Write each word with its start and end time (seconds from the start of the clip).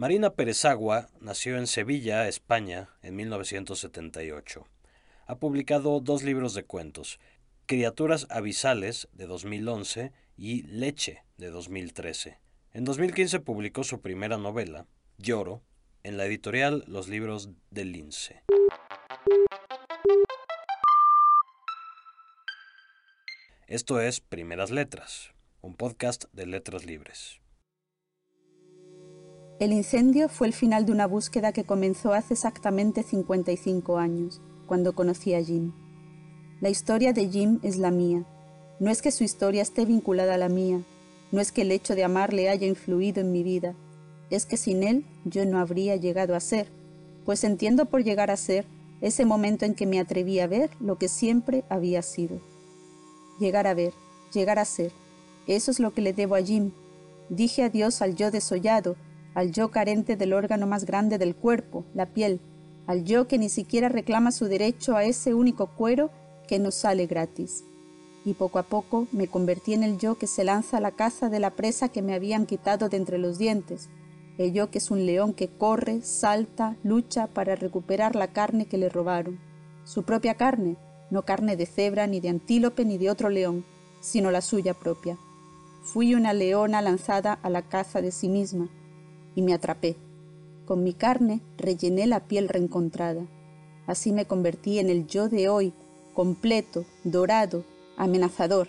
Marina 0.00 0.32
Agua 0.64 1.10
nació 1.20 1.58
en 1.58 1.66
Sevilla, 1.66 2.26
España, 2.26 2.88
en 3.02 3.16
1978. 3.16 4.66
Ha 5.26 5.38
publicado 5.38 6.00
dos 6.00 6.22
libros 6.22 6.54
de 6.54 6.64
cuentos, 6.64 7.20
Criaturas 7.66 8.26
Abisales, 8.30 9.08
de 9.12 9.26
2011, 9.26 10.12
y 10.38 10.62
Leche, 10.62 11.22
de 11.36 11.50
2013. 11.50 12.38
En 12.72 12.86
2015 12.86 13.40
publicó 13.40 13.84
su 13.84 14.00
primera 14.00 14.38
novela, 14.38 14.86
Lloro, 15.18 15.60
en 16.02 16.16
la 16.16 16.24
editorial 16.24 16.82
Los 16.86 17.08
Libros 17.08 17.50
del 17.70 17.92
Lince. 17.92 18.42
Esto 23.66 24.00
es 24.00 24.22
Primeras 24.22 24.70
Letras, 24.70 25.34
un 25.60 25.76
podcast 25.76 26.24
de 26.32 26.46
letras 26.46 26.86
libres. 26.86 27.42
El 29.60 29.74
incendio 29.74 30.30
fue 30.30 30.46
el 30.46 30.54
final 30.54 30.86
de 30.86 30.92
una 30.92 31.06
búsqueda 31.06 31.52
que 31.52 31.64
comenzó 31.64 32.14
hace 32.14 32.32
exactamente 32.32 33.02
55 33.02 33.98
años, 33.98 34.40
cuando 34.66 34.94
conocí 34.94 35.34
a 35.34 35.44
Jim. 35.44 35.72
La 36.62 36.70
historia 36.70 37.12
de 37.12 37.28
Jim 37.28 37.60
es 37.62 37.76
la 37.76 37.90
mía. 37.90 38.24
No 38.78 38.90
es 38.90 39.02
que 39.02 39.12
su 39.12 39.22
historia 39.22 39.60
esté 39.60 39.84
vinculada 39.84 40.36
a 40.36 40.38
la 40.38 40.48
mía, 40.48 40.80
no 41.30 41.42
es 41.42 41.52
que 41.52 41.60
el 41.60 41.72
hecho 41.72 41.94
de 41.94 42.04
amarle 42.04 42.48
haya 42.48 42.66
influido 42.66 43.20
en 43.20 43.32
mi 43.32 43.42
vida, 43.42 43.74
es 44.30 44.46
que 44.46 44.56
sin 44.56 44.82
él 44.82 45.04
yo 45.26 45.44
no 45.44 45.58
habría 45.58 45.96
llegado 45.96 46.34
a 46.34 46.40
ser, 46.40 46.68
pues 47.26 47.44
entiendo 47.44 47.84
por 47.84 48.02
llegar 48.02 48.30
a 48.30 48.38
ser 48.38 48.64
ese 49.02 49.26
momento 49.26 49.66
en 49.66 49.74
que 49.74 49.84
me 49.84 50.00
atreví 50.00 50.40
a 50.40 50.46
ver 50.46 50.70
lo 50.80 50.96
que 50.96 51.08
siempre 51.08 51.64
había 51.68 52.00
sido. 52.00 52.40
Llegar 53.38 53.66
a 53.66 53.74
ver, 53.74 53.92
llegar 54.32 54.58
a 54.58 54.64
ser, 54.64 54.90
eso 55.46 55.70
es 55.70 55.80
lo 55.80 55.92
que 55.92 56.00
le 56.00 56.14
debo 56.14 56.34
a 56.34 56.40
Jim. 56.40 56.70
Dije 57.28 57.62
adiós 57.62 58.00
al 58.00 58.16
yo 58.16 58.30
desollado, 58.30 58.96
al 59.34 59.52
yo 59.52 59.70
carente 59.70 60.16
del 60.16 60.32
órgano 60.32 60.66
más 60.66 60.84
grande 60.84 61.18
del 61.18 61.34
cuerpo, 61.34 61.84
la 61.94 62.06
piel, 62.06 62.40
al 62.86 63.04
yo 63.04 63.28
que 63.28 63.38
ni 63.38 63.48
siquiera 63.48 63.88
reclama 63.88 64.32
su 64.32 64.46
derecho 64.46 64.96
a 64.96 65.04
ese 65.04 65.34
único 65.34 65.68
cuero 65.68 66.10
que 66.48 66.58
nos 66.58 66.74
sale 66.74 67.06
gratis. 67.06 67.64
Y 68.24 68.34
poco 68.34 68.58
a 68.58 68.64
poco 68.64 69.06
me 69.12 69.28
convertí 69.28 69.72
en 69.72 69.82
el 69.82 69.98
yo 69.98 70.18
que 70.18 70.26
se 70.26 70.44
lanza 70.44 70.78
a 70.78 70.80
la 70.80 70.90
caza 70.90 71.28
de 71.28 71.40
la 71.40 71.50
presa 71.50 71.88
que 71.88 72.02
me 72.02 72.14
habían 72.14 72.46
quitado 72.46 72.88
de 72.88 72.96
entre 72.96 73.18
los 73.18 73.38
dientes, 73.38 73.88
el 74.38 74.52
yo 74.52 74.70
que 74.70 74.78
es 74.78 74.90
un 74.90 75.06
león 75.06 75.34
que 75.34 75.48
corre, 75.48 76.02
salta, 76.02 76.76
lucha 76.82 77.26
para 77.26 77.56
recuperar 77.56 78.16
la 78.16 78.32
carne 78.32 78.66
que 78.66 78.78
le 78.78 78.88
robaron, 78.88 79.38
su 79.84 80.02
propia 80.02 80.34
carne, 80.34 80.76
no 81.10 81.24
carne 81.24 81.56
de 81.56 81.66
cebra, 81.66 82.06
ni 82.06 82.20
de 82.20 82.30
antílope, 82.30 82.84
ni 82.84 82.98
de 82.98 83.10
otro 83.10 83.28
león, 83.28 83.64
sino 84.00 84.30
la 84.30 84.40
suya 84.40 84.74
propia. 84.74 85.18
Fui 85.82 86.14
una 86.14 86.32
leona 86.32 86.82
lanzada 86.82 87.38
a 87.42 87.50
la 87.50 87.62
caza 87.62 88.00
de 88.00 88.12
sí 88.12 88.28
misma, 88.28 88.68
y 89.34 89.42
me 89.42 89.54
atrapé. 89.54 89.96
Con 90.66 90.84
mi 90.84 90.92
carne 90.92 91.40
rellené 91.56 92.06
la 92.06 92.26
piel 92.26 92.48
reencontrada. 92.48 93.26
Así 93.86 94.12
me 94.12 94.26
convertí 94.26 94.78
en 94.78 94.88
el 94.88 95.06
yo 95.06 95.28
de 95.28 95.48
hoy, 95.48 95.72
completo, 96.14 96.84
dorado, 97.04 97.64
amenazador. 97.96 98.68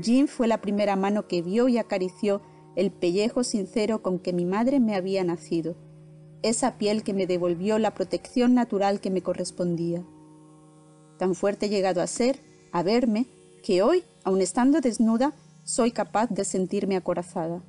Jim 0.00 0.26
fue 0.26 0.46
la 0.46 0.60
primera 0.60 0.96
mano 0.96 1.26
que 1.26 1.42
vio 1.42 1.68
y 1.68 1.78
acarició 1.78 2.40
el 2.76 2.90
pellejo 2.90 3.42
sincero 3.44 4.02
con 4.02 4.18
que 4.18 4.32
mi 4.32 4.44
madre 4.44 4.80
me 4.80 4.94
había 4.94 5.24
nacido, 5.24 5.74
esa 6.42 6.78
piel 6.78 7.02
que 7.02 7.14
me 7.14 7.26
devolvió 7.26 7.78
la 7.78 7.94
protección 7.94 8.54
natural 8.54 9.00
que 9.00 9.10
me 9.10 9.22
correspondía. 9.22 10.04
Tan 11.18 11.34
fuerte 11.34 11.66
he 11.66 11.68
llegado 11.70 12.02
a 12.02 12.06
ser, 12.06 12.40
a 12.72 12.82
verme, 12.82 13.26
que 13.62 13.82
hoy, 13.82 14.04
aun 14.22 14.40
estando 14.42 14.80
desnuda, 14.80 15.34
soy 15.64 15.90
capaz 15.90 16.28
de 16.28 16.44
sentirme 16.44 16.96
acorazada. 16.96 17.62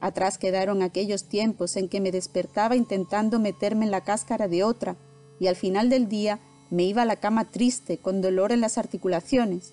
Atrás 0.00 0.38
quedaron 0.38 0.82
aquellos 0.82 1.24
tiempos 1.24 1.76
en 1.76 1.88
que 1.88 2.00
me 2.00 2.12
despertaba 2.12 2.76
intentando 2.76 3.38
meterme 3.38 3.84
en 3.84 3.90
la 3.90 4.02
cáscara 4.02 4.48
de 4.48 4.62
otra, 4.62 4.96
y 5.40 5.46
al 5.46 5.56
final 5.56 5.90
del 5.90 6.08
día 6.08 6.40
me 6.70 6.84
iba 6.84 7.02
a 7.02 7.06
la 7.06 7.16
cama 7.16 7.50
triste, 7.50 7.98
con 7.98 8.20
dolor 8.20 8.52
en 8.52 8.60
las 8.60 8.78
articulaciones. 8.78 9.72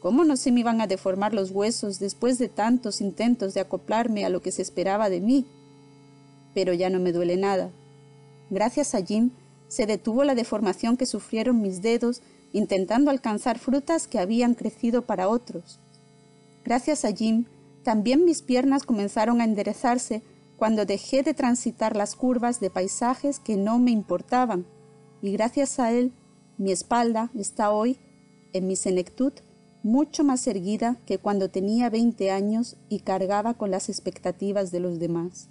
¿Cómo 0.00 0.24
no 0.24 0.36
se 0.36 0.52
me 0.52 0.60
iban 0.60 0.80
a 0.80 0.86
deformar 0.86 1.32
los 1.32 1.50
huesos 1.50 1.98
después 1.98 2.38
de 2.38 2.48
tantos 2.48 3.00
intentos 3.00 3.54
de 3.54 3.60
acoplarme 3.60 4.24
a 4.24 4.28
lo 4.28 4.42
que 4.42 4.52
se 4.52 4.62
esperaba 4.62 5.08
de 5.08 5.20
mí? 5.20 5.46
Pero 6.54 6.72
ya 6.74 6.90
no 6.90 7.00
me 7.00 7.12
duele 7.12 7.36
nada. 7.36 7.70
Gracias 8.50 8.94
a 8.94 9.02
Jim 9.02 9.30
se 9.68 9.86
detuvo 9.86 10.22
la 10.24 10.34
deformación 10.34 10.96
que 10.96 11.06
sufrieron 11.06 11.60
mis 11.60 11.82
dedos 11.82 12.22
intentando 12.52 13.10
alcanzar 13.10 13.58
frutas 13.58 14.06
que 14.06 14.18
habían 14.18 14.54
crecido 14.54 15.02
para 15.02 15.28
otros. 15.28 15.80
Gracias 16.64 17.04
a 17.04 17.12
Jim 17.12 17.46
también 17.86 18.24
mis 18.24 18.42
piernas 18.42 18.82
comenzaron 18.82 19.40
a 19.40 19.44
enderezarse 19.44 20.24
cuando 20.56 20.86
dejé 20.86 21.22
de 21.22 21.34
transitar 21.34 21.94
las 21.94 22.16
curvas 22.16 22.58
de 22.58 22.68
paisajes 22.68 23.38
que 23.38 23.56
no 23.56 23.78
me 23.78 23.92
importaban, 23.92 24.66
y 25.22 25.30
gracias 25.30 25.78
a 25.78 25.92
él 25.92 26.12
mi 26.58 26.72
espalda 26.72 27.30
está 27.36 27.70
hoy, 27.70 27.96
en 28.52 28.66
mi 28.66 28.74
senectud, 28.74 29.32
mucho 29.84 30.24
más 30.24 30.48
erguida 30.48 30.96
que 31.06 31.18
cuando 31.18 31.48
tenía 31.48 31.88
veinte 31.88 32.32
años 32.32 32.76
y 32.88 33.02
cargaba 33.02 33.54
con 33.54 33.70
las 33.70 33.88
expectativas 33.88 34.72
de 34.72 34.80
los 34.80 34.98
demás. 34.98 35.48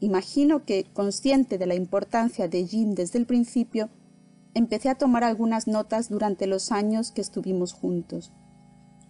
Imagino 0.00 0.66
que, 0.66 0.84
consciente 0.92 1.56
de 1.56 1.66
la 1.66 1.74
importancia 1.74 2.48
de 2.48 2.66
Jean 2.66 2.94
desde 2.94 3.18
el 3.18 3.24
principio, 3.24 3.88
empecé 4.52 4.90
a 4.90 4.96
tomar 4.96 5.24
algunas 5.24 5.68
notas 5.68 6.10
durante 6.10 6.46
los 6.46 6.70
años 6.70 7.12
que 7.12 7.22
estuvimos 7.22 7.72
juntos. 7.72 8.30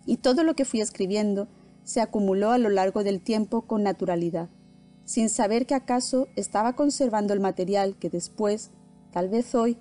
Y 0.07 0.19
todo 0.19 0.45
lo 0.45 0.55
que 0.55 0.65
fui 0.65 0.81
escribiendo 0.81 1.49
se 1.89 2.03
acumuló 2.03 2.51
a 2.51 2.59
lo 2.59 2.69
largo 2.69 3.03
del 3.03 3.23
tiempo 3.23 3.63
con 3.63 3.83
naturalidad, 3.83 4.51
sin 5.07 5.31
saber 5.31 5.65
que 5.65 5.75
acaso 5.75 6.29
estaba 6.37 6.75
conservando 6.75 7.33
el 7.33 7.41
material 7.41 7.97
que 7.99 8.11
después, 8.11 8.73
tal 9.11 9.31
vez 9.31 9.55
hoy, 9.55 9.79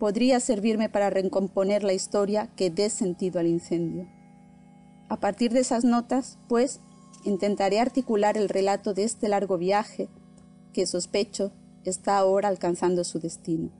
podría 0.00 0.40
servirme 0.40 0.88
para 0.88 1.10
recomponer 1.10 1.84
la 1.84 1.92
historia 1.92 2.50
que 2.56 2.70
dé 2.70 2.90
sentido 2.90 3.38
al 3.38 3.46
incendio. 3.46 4.08
A 5.08 5.20
partir 5.20 5.52
de 5.52 5.60
esas 5.60 5.84
notas, 5.84 6.40
pues, 6.48 6.80
intentaré 7.22 7.78
articular 7.78 8.36
el 8.36 8.48
relato 8.48 8.92
de 8.92 9.04
este 9.04 9.28
largo 9.28 9.56
viaje 9.56 10.08
que 10.72 10.88
sospecho 10.88 11.52
está 11.84 12.18
ahora 12.18 12.48
alcanzando 12.48 13.04
su 13.04 13.20
destino. 13.20 13.70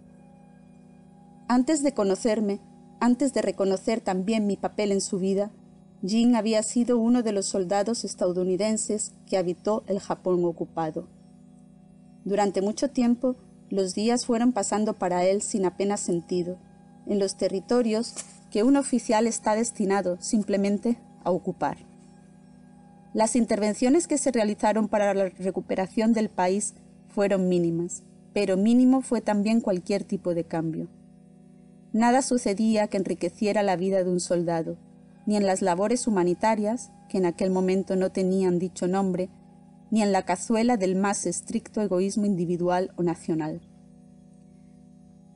Antes 1.48 1.82
de 1.82 1.92
conocerme, 1.92 2.60
antes 3.00 3.34
de 3.34 3.42
reconocer 3.42 4.00
también 4.00 4.46
mi 4.46 4.56
papel 4.56 4.92
en 4.92 5.00
su 5.00 5.18
vida, 5.18 5.50
Jin 6.02 6.36
había 6.36 6.62
sido 6.62 6.98
uno 6.98 7.22
de 7.22 7.32
los 7.32 7.46
soldados 7.46 8.04
estadounidenses 8.04 9.12
que 9.26 9.36
habitó 9.36 9.84
el 9.86 10.00
Japón 10.00 10.44
ocupado. 10.44 11.08
Durante 12.24 12.62
mucho 12.62 12.90
tiempo, 12.90 13.36
los 13.70 13.94
días 13.94 14.26
fueron 14.26 14.52
pasando 14.52 14.94
para 14.94 15.24
él 15.24 15.42
sin 15.42 15.64
apenas 15.64 16.00
sentido, 16.00 16.58
en 17.06 17.18
los 17.18 17.36
territorios 17.36 18.14
que 18.50 18.62
un 18.62 18.76
oficial 18.76 19.26
está 19.26 19.54
destinado 19.54 20.16
simplemente 20.20 20.98
a 21.22 21.30
ocupar. 21.30 21.78
Las 23.14 23.36
intervenciones 23.36 24.06
que 24.06 24.18
se 24.18 24.32
realizaron 24.32 24.88
para 24.88 25.14
la 25.14 25.28
recuperación 25.28 26.12
del 26.12 26.28
país 26.28 26.74
fueron 27.08 27.48
mínimas, 27.48 28.02
pero 28.32 28.56
mínimo 28.56 29.02
fue 29.02 29.20
también 29.20 29.60
cualquier 29.60 30.04
tipo 30.04 30.34
de 30.34 30.44
cambio. 30.44 30.88
Nada 31.92 32.22
sucedía 32.22 32.88
que 32.88 32.96
enriqueciera 32.96 33.62
la 33.62 33.76
vida 33.76 34.02
de 34.02 34.10
un 34.10 34.18
soldado, 34.18 34.76
ni 35.26 35.36
en 35.36 35.46
las 35.46 35.62
labores 35.62 36.06
humanitarias, 36.06 36.90
que 37.08 37.18
en 37.18 37.26
aquel 37.26 37.50
momento 37.50 37.96
no 37.96 38.10
tenían 38.10 38.58
dicho 38.58 38.88
nombre, 38.88 39.30
ni 39.90 40.02
en 40.02 40.12
la 40.12 40.24
cazuela 40.24 40.76
del 40.76 40.96
más 40.96 41.26
estricto 41.26 41.80
egoísmo 41.80 42.26
individual 42.26 42.92
o 42.96 43.02
nacional. 43.02 43.60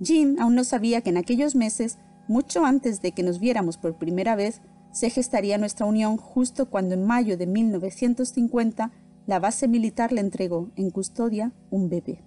Jim 0.03 0.37
aún 0.39 0.55
no 0.55 0.65
sabía 0.65 1.01
que 1.01 1.11
en 1.11 1.17
aquellos 1.17 1.55
meses, 1.55 1.99
mucho 2.29 2.65
antes 2.65 3.03
de 3.03 3.13
que 3.13 3.23
nos 3.23 3.41
viéramos 3.41 3.79
por 3.79 3.99
primera 3.99 4.37
vez, 4.37 4.61
se 4.93 5.11
gestaría 5.11 5.59
nuestra 5.59 5.87
unión 5.87 6.17
justo 6.17 6.71
cuando 6.71 6.95
en 6.95 7.05
mayo 7.05 7.37
de 7.37 7.47
1950 7.47 8.91
la 9.27 9.39
base 9.39 9.69
militar 9.69 10.13
le 10.13 10.21
entregó 10.21 10.71
en 10.77 10.91
custodia 10.91 11.53
un 11.71 11.89
bebé. 11.89 12.23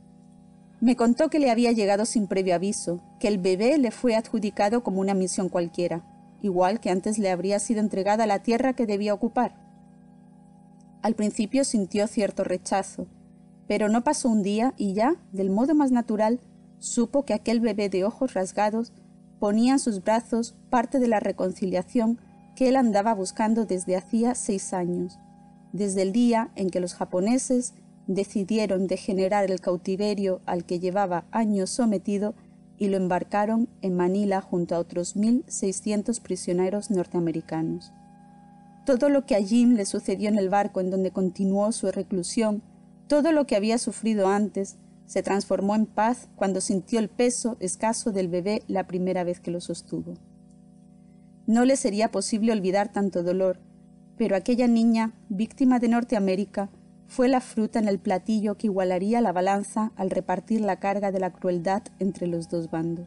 Me 0.80 0.96
contó 0.96 1.30
que 1.30 1.40
le 1.40 1.52
había 1.52 1.72
llegado 1.72 2.06
sin 2.06 2.28
previo 2.28 2.56
aviso, 2.56 3.02
que 3.20 3.28
el 3.28 3.38
bebé 3.38 3.78
le 3.78 3.92
fue 3.92 4.16
adjudicado 4.16 4.84
como 4.84 5.00
una 5.00 5.14
misión 5.14 5.50
cualquiera, 5.50 6.04
igual 6.42 6.80
que 6.80 6.90
antes 6.90 7.18
le 7.18 7.30
habría 7.30 7.60
sido 7.60 7.80
entregada 7.80 8.26
la 8.26 8.40
tierra 8.40 8.74
que 8.74 8.86
debía 8.86 9.14
ocupar. 9.14 9.56
Al 11.02 11.16
principio 11.16 11.64
sintió 11.64 12.08
cierto 12.08 12.44
rechazo, 12.44 13.08
pero 13.68 13.90
no 13.90 14.04
pasó 14.04 14.30
un 14.30 14.44
día 14.44 14.74
y 14.78 14.94
ya, 14.94 15.16
del 15.32 15.50
modo 15.50 15.74
más 15.76 15.92
natural, 15.92 16.40
supo 16.80 17.26
que 17.26 17.34
aquel 17.34 17.60
bebé 17.60 17.90
de 17.90 18.04
ojos 18.04 18.34
rasgados 18.34 18.92
ponía 19.40 19.74
en 19.74 19.80
sus 19.80 20.04
brazos 20.04 20.56
parte 20.70 21.00
de 21.00 21.08
la 21.08 21.20
reconciliación 21.20 22.20
que 22.56 22.70
él 22.70 22.76
andaba 22.76 23.14
buscando 23.14 23.66
desde 23.66 23.96
hacía 23.96 24.36
seis 24.36 24.74
años, 24.74 25.18
desde 25.74 26.02
el 26.02 26.12
día 26.12 26.52
en 26.56 26.70
que 26.70 26.80
los 26.80 26.94
japoneses 26.94 27.74
decidieron 28.08 28.88
degenerar 28.88 29.50
el 29.50 29.62
cautiverio 29.62 30.42
al 30.46 30.66
que 30.66 30.80
llevaba 30.80 31.26
años 31.32 31.70
sometido 31.70 32.36
y 32.82 32.88
lo 32.88 32.98
embarcaron 32.98 33.70
en 33.84 33.96
Manila 33.96 34.42
junto 34.42 34.74
a 34.74 34.80
otros 34.80 35.16
1.600 35.16 36.20
prisioneros 36.20 36.90
norteamericanos. 36.90 37.94
Todo 38.88 39.08
lo 39.08 39.24
que 39.28 39.36
a 39.36 39.40
Jim 39.40 39.76
le 39.76 39.86
sucedió 39.86 40.30
en 40.30 40.40
el 40.40 40.50
barco 40.50 40.82
en 40.82 40.90
donde 40.90 41.12
continuó 41.12 41.72
su 41.74 41.92
reclusión, 41.92 42.64
Todo 43.08 43.34
lo 43.34 43.46
que 43.46 43.56
había 43.56 43.78
sufrido 43.78 44.30
antes 44.30 44.78
se 45.06 45.22
transformó 45.22 45.76
en 45.76 45.86
paz 45.86 46.28
cuando 46.36 46.60
sintió 46.60 46.98
el 46.98 47.08
peso 47.08 47.56
escaso 47.60 48.12
del 48.12 48.30
bebé 48.30 48.64
la 48.68 48.88
primera 48.88 49.24
vez 49.24 49.40
que 49.40 49.52
lo 49.52 49.62
sostuvo. 49.62 50.16
No 51.46 51.66
le 51.66 51.76
sería 51.76 52.10
posible 52.10 52.52
olvidar 52.52 52.92
tanto 52.92 53.22
dolor, 53.22 53.60
pero 54.18 54.36
aquella 54.36 54.68
niña, 54.68 55.14
víctima 55.30 55.78
de 55.78 55.90
Norteamérica, 55.90 56.72
fue 57.12 57.28
la 57.28 57.42
fruta 57.42 57.78
en 57.78 57.90
el 57.90 58.00
platillo 58.00 58.56
que 58.56 58.68
igualaría 58.68 59.20
la 59.20 59.34
balanza 59.34 59.92
al 59.98 60.10
repartir 60.10 60.62
la 60.62 60.80
carga 60.80 61.12
de 61.12 61.20
la 61.20 61.34
crueldad 61.34 61.84
entre 62.00 62.26
los 62.26 62.48
dos 62.48 62.72
bandos. 62.72 63.06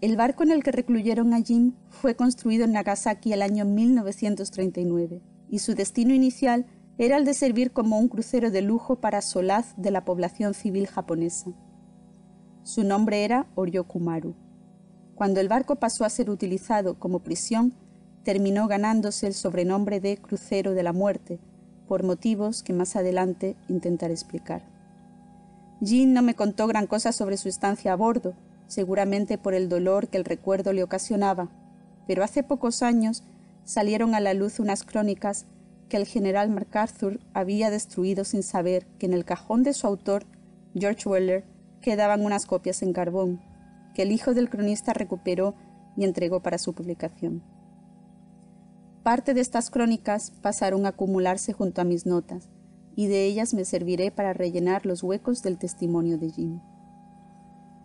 El 0.00 0.16
barco 0.16 0.42
en 0.42 0.50
el 0.50 0.64
que 0.64 0.72
recluyeron 0.72 1.34
a 1.34 1.42
Jim 1.42 1.74
fue 1.90 2.16
construido 2.16 2.64
en 2.64 2.72
Nagasaki 2.72 3.34
el 3.34 3.42
año 3.42 3.66
1939 3.66 5.20
y 5.50 5.58
su 5.58 5.74
destino 5.74 6.14
inicial 6.14 6.64
era 6.96 7.18
el 7.18 7.26
de 7.26 7.34
servir 7.34 7.70
como 7.70 7.98
un 7.98 8.08
crucero 8.08 8.50
de 8.50 8.62
lujo 8.62 8.96
para 8.96 9.20
solaz 9.20 9.74
de 9.76 9.90
la 9.90 10.06
población 10.06 10.54
civil 10.54 10.86
japonesa. 10.86 11.52
Su 12.62 12.82
nombre 12.82 13.24
era 13.24 13.46
Oryokumaru. 13.56 14.34
Cuando 15.16 15.38
el 15.38 15.48
barco 15.48 15.76
pasó 15.76 16.06
a 16.06 16.08
ser 16.08 16.30
utilizado 16.30 16.98
como 16.98 17.18
prisión, 17.18 17.74
terminó 18.24 18.68
ganándose 18.68 19.26
el 19.26 19.34
sobrenombre 19.34 20.00
de 20.00 20.16
Crucero 20.16 20.72
de 20.72 20.82
la 20.82 20.94
Muerte, 20.94 21.38
por 21.92 22.04
motivos 22.04 22.62
que 22.62 22.72
más 22.72 22.96
adelante 22.96 23.54
intentaré 23.68 24.14
explicar. 24.14 24.62
Jean 25.82 26.14
no 26.14 26.22
me 26.22 26.34
contó 26.34 26.66
gran 26.66 26.86
cosa 26.86 27.12
sobre 27.12 27.36
su 27.36 27.50
estancia 27.50 27.92
a 27.92 27.96
bordo, 27.96 28.32
seguramente 28.66 29.36
por 29.36 29.52
el 29.52 29.68
dolor 29.68 30.08
que 30.08 30.16
el 30.16 30.24
recuerdo 30.24 30.72
le 30.72 30.82
ocasionaba, 30.82 31.50
pero 32.06 32.24
hace 32.24 32.42
pocos 32.42 32.82
años 32.82 33.24
salieron 33.64 34.14
a 34.14 34.20
la 34.20 34.32
luz 34.32 34.58
unas 34.58 34.84
crónicas 34.84 35.44
que 35.90 35.98
el 35.98 36.06
general 36.06 36.48
MacArthur 36.48 37.20
había 37.34 37.68
destruido 37.68 38.24
sin 38.24 38.42
saber 38.42 38.86
que 38.98 39.04
en 39.04 39.12
el 39.12 39.26
cajón 39.26 39.62
de 39.62 39.74
su 39.74 39.86
autor, 39.86 40.24
George 40.74 41.06
Weller, 41.06 41.44
quedaban 41.82 42.24
unas 42.24 42.46
copias 42.46 42.80
en 42.80 42.94
carbón, 42.94 43.42
que 43.94 44.00
el 44.00 44.12
hijo 44.12 44.32
del 44.32 44.48
cronista 44.48 44.94
recuperó 44.94 45.56
y 45.94 46.04
entregó 46.04 46.40
para 46.40 46.56
su 46.56 46.72
publicación. 46.72 47.42
Parte 49.02 49.34
de 49.34 49.40
estas 49.40 49.68
crónicas 49.68 50.30
pasaron 50.42 50.86
a 50.86 50.90
acumularse 50.90 51.52
junto 51.52 51.80
a 51.80 51.84
mis 51.84 52.06
notas, 52.06 52.50
y 52.94 53.08
de 53.08 53.24
ellas 53.24 53.52
me 53.52 53.64
serviré 53.64 54.12
para 54.12 54.32
rellenar 54.32 54.86
los 54.86 55.02
huecos 55.02 55.42
del 55.42 55.58
testimonio 55.58 56.18
de 56.18 56.30
Jim. 56.30 56.60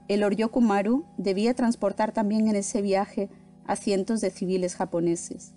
El 0.08 0.24
Oryokumaru 0.24 1.06
debía 1.18 1.56
transportar 1.56 2.12
también 2.12 2.48
en 2.48 2.56
ese 2.56 2.84
viaje 2.84 3.32
a 3.66 3.76
cientos 3.76 4.22
de 4.22 4.30
civiles 4.30 4.76
japoneses. 4.76 5.56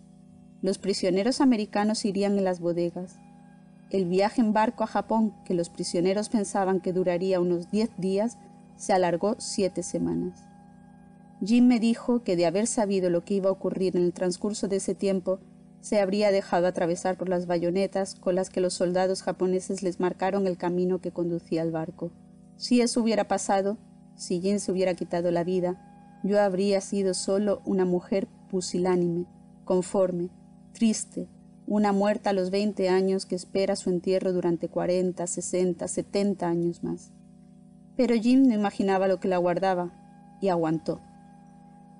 Los 0.62 0.78
prisioneros 0.78 1.42
americanos 1.42 2.06
irían 2.06 2.38
en 2.38 2.44
las 2.44 2.60
bodegas. 2.60 3.18
El 3.90 4.06
viaje 4.06 4.40
en 4.40 4.54
barco 4.54 4.84
a 4.84 4.86
Japón, 4.86 5.34
que 5.44 5.52
los 5.52 5.68
prisioneros 5.68 6.30
pensaban 6.30 6.80
que 6.80 6.94
duraría 6.94 7.38
unos 7.38 7.70
diez 7.70 7.90
días, 7.98 8.38
se 8.76 8.94
alargó 8.94 9.36
siete 9.38 9.82
semanas. 9.82 10.46
Jim 11.44 11.66
me 11.66 11.80
dijo 11.80 12.22
que 12.22 12.36
de 12.36 12.46
haber 12.46 12.66
sabido 12.66 13.08
lo 13.10 13.24
que 13.24 13.34
iba 13.34 13.50
a 13.50 13.52
ocurrir 13.52 13.96
en 13.96 14.04
el 14.04 14.12
transcurso 14.12 14.68
de 14.68 14.76
ese 14.76 14.94
tiempo, 14.94 15.38
se 15.80 16.00
habría 16.00 16.30
dejado 16.30 16.66
atravesar 16.66 17.16
por 17.16 17.28
las 17.28 17.46
bayonetas 17.46 18.14
con 18.14 18.34
las 18.34 18.50
que 18.50 18.60
los 18.60 18.74
soldados 18.74 19.22
japoneses 19.22 19.82
les 19.82 20.00
marcaron 20.00 20.46
el 20.46 20.56
camino 20.56 21.00
que 21.00 21.10
conducía 21.10 21.62
al 21.62 21.70
barco. 21.70 22.12
Si 22.56 22.80
eso 22.80 23.00
hubiera 23.00 23.28
pasado, 23.28 23.78
si 24.16 24.40
Jim 24.40 24.58
se 24.58 24.70
hubiera 24.70 24.94
quitado 24.94 25.30
la 25.30 25.44
vida, 25.44 26.20
yo 26.22 26.40
habría 26.40 26.80
sido 26.82 27.14
solo 27.14 27.62
una 27.64 27.86
mujer 27.86 28.28
pusilánime, 28.50 29.26
conforme, 29.64 30.28
triste, 30.72 31.28
una 31.66 31.92
muerta 31.92 32.30
a 32.30 32.32
los 32.32 32.50
veinte 32.50 32.88
años 32.88 33.24
que 33.24 33.36
espera 33.36 33.76
su 33.76 33.90
entierro 33.90 34.32
durante 34.32 34.68
cuarenta, 34.68 35.26
sesenta, 35.26 35.88
setenta 35.88 36.48
años 36.48 36.82
más. 36.82 37.12
Pero 37.96 38.14
Jim 38.14 38.46
no 38.46 38.54
imaginaba 38.54 39.08
lo 39.08 39.20
que 39.20 39.28
la 39.28 39.38
guardaba 39.38 39.92
y 40.42 40.48
aguantó. 40.48 41.00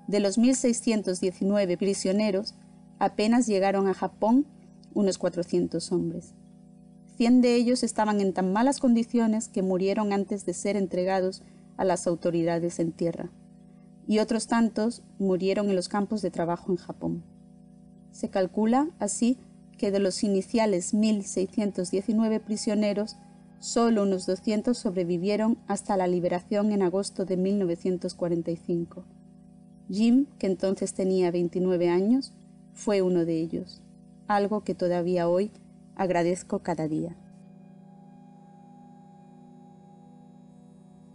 De 0.07 0.19
los 0.19 0.37
1.619 0.37 1.77
prisioneros, 1.77 2.55
apenas 3.01 3.47
llegaron 3.47 3.87
a 3.87 3.95
Japón 3.95 4.45
unos 4.93 5.17
400 5.17 5.91
hombres. 5.91 6.35
Cien 7.17 7.41
de 7.41 7.55
ellos 7.55 7.81
estaban 7.81 8.21
en 8.21 8.31
tan 8.31 8.53
malas 8.53 8.79
condiciones 8.79 9.47
que 9.47 9.63
murieron 9.63 10.13
antes 10.13 10.45
de 10.45 10.53
ser 10.53 10.77
entregados 10.77 11.41
a 11.77 11.83
las 11.83 12.05
autoridades 12.05 12.79
en 12.79 12.91
tierra, 12.91 13.31
y 14.07 14.19
otros 14.19 14.45
tantos 14.45 15.01
murieron 15.17 15.71
en 15.71 15.75
los 15.75 15.89
campos 15.89 16.21
de 16.21 16.29
trabajo 16.29 16.71
en 16.71 16.77
Japón. 16.77 17.23
Se 18.11 18.29
calcula, 18.29 18.87
así, 18.99 19.39
que 19.79 19.89
de 19.89 19.99
los 19.99 20.23
iniciales 20.23 20.93
1.619 20.93 22.39
prisioneros, 22.39 23.17
solo 23.59 24.03
unos 24.03 24.27
200 24.27 24.77
sobrevivieron 24.77 25.57
hasta 25.65 25.97
la 25.97 26.05
liberación 26.05 26.71
en 26.71 26.83
agosto 26.83 27.25
de 27.25 27.35
1945 27.37 29.05
Jim, 29.91 30.27
que 30.39 30.47
entonces 30.47 30.93
tenía 30.93 31.31
29 31.31 31.89
años, 31.89 32.31
fue 32.73 33.01
uno 33.01 33.25
de 33.25 33.39
ellos, 33.39 33.81
algo 34.27 34.63
que 34.63 34.75
todavía 34.75 35.27
hoy 35.27 35.51
agradezco 35.95 36.59
cada 36.59 36.87
día. 36.87 37.15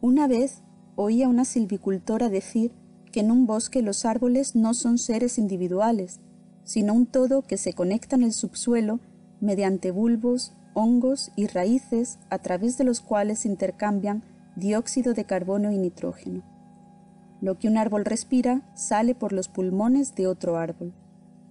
Una 0.01 0.29
vez 0.29 0.63
oí 0.95 1.23
a 1.23 1.29
una 1.29 1.45
silvicultora 1.45 2.29
decir 2.29 2.73
que 3.13 3.21
en 3.21 3.31
un 3.31 3.47
bosque 3.47 3.83
los 3.83 4.05
árboles 4.05 4.55
no 4.55 4.75
son 4.75 4.99
seres 4.99 5.39
individuales, 5.39 6.21
sino 6.65 6.95
un 6.95 7.07
todo 7.07 7.43
que 7.43 7.57
se 7.57 7.73
conecta 7.73 8.17
en 8.17 8.23
el 8.23 8.33
subsuelo 8.33 9.01
mediante 9.41 9.91
bulbos, 9.91 10.53
hongos 10.75 11.33
y 11.37 11.47
raíces 11.47 12.19
a 12.31 12.39
través 12.39 12.77
de 12.77 12.85
los 12.85 13.01
cuales 13.01 13.47
intercambian 13.47 14.23
dióxido 14.57 15.15
de 15.15 15.25
carbono 15.25 15.71
y 15.71 15.79
nitrógeno. 15.79 16.43
Lo 17.41 17.59
que 17.59 17.69
un 17.69 17.77
árbol 17.77 18.05
respira 18.05 18.63
sale 18.75 19.15
por 19.15 19.33
los 19.33 19.49
pulmones 19.49 20.15
de 20.15 20.27
otro 20.27 20.57
árbol. 20.57 20.93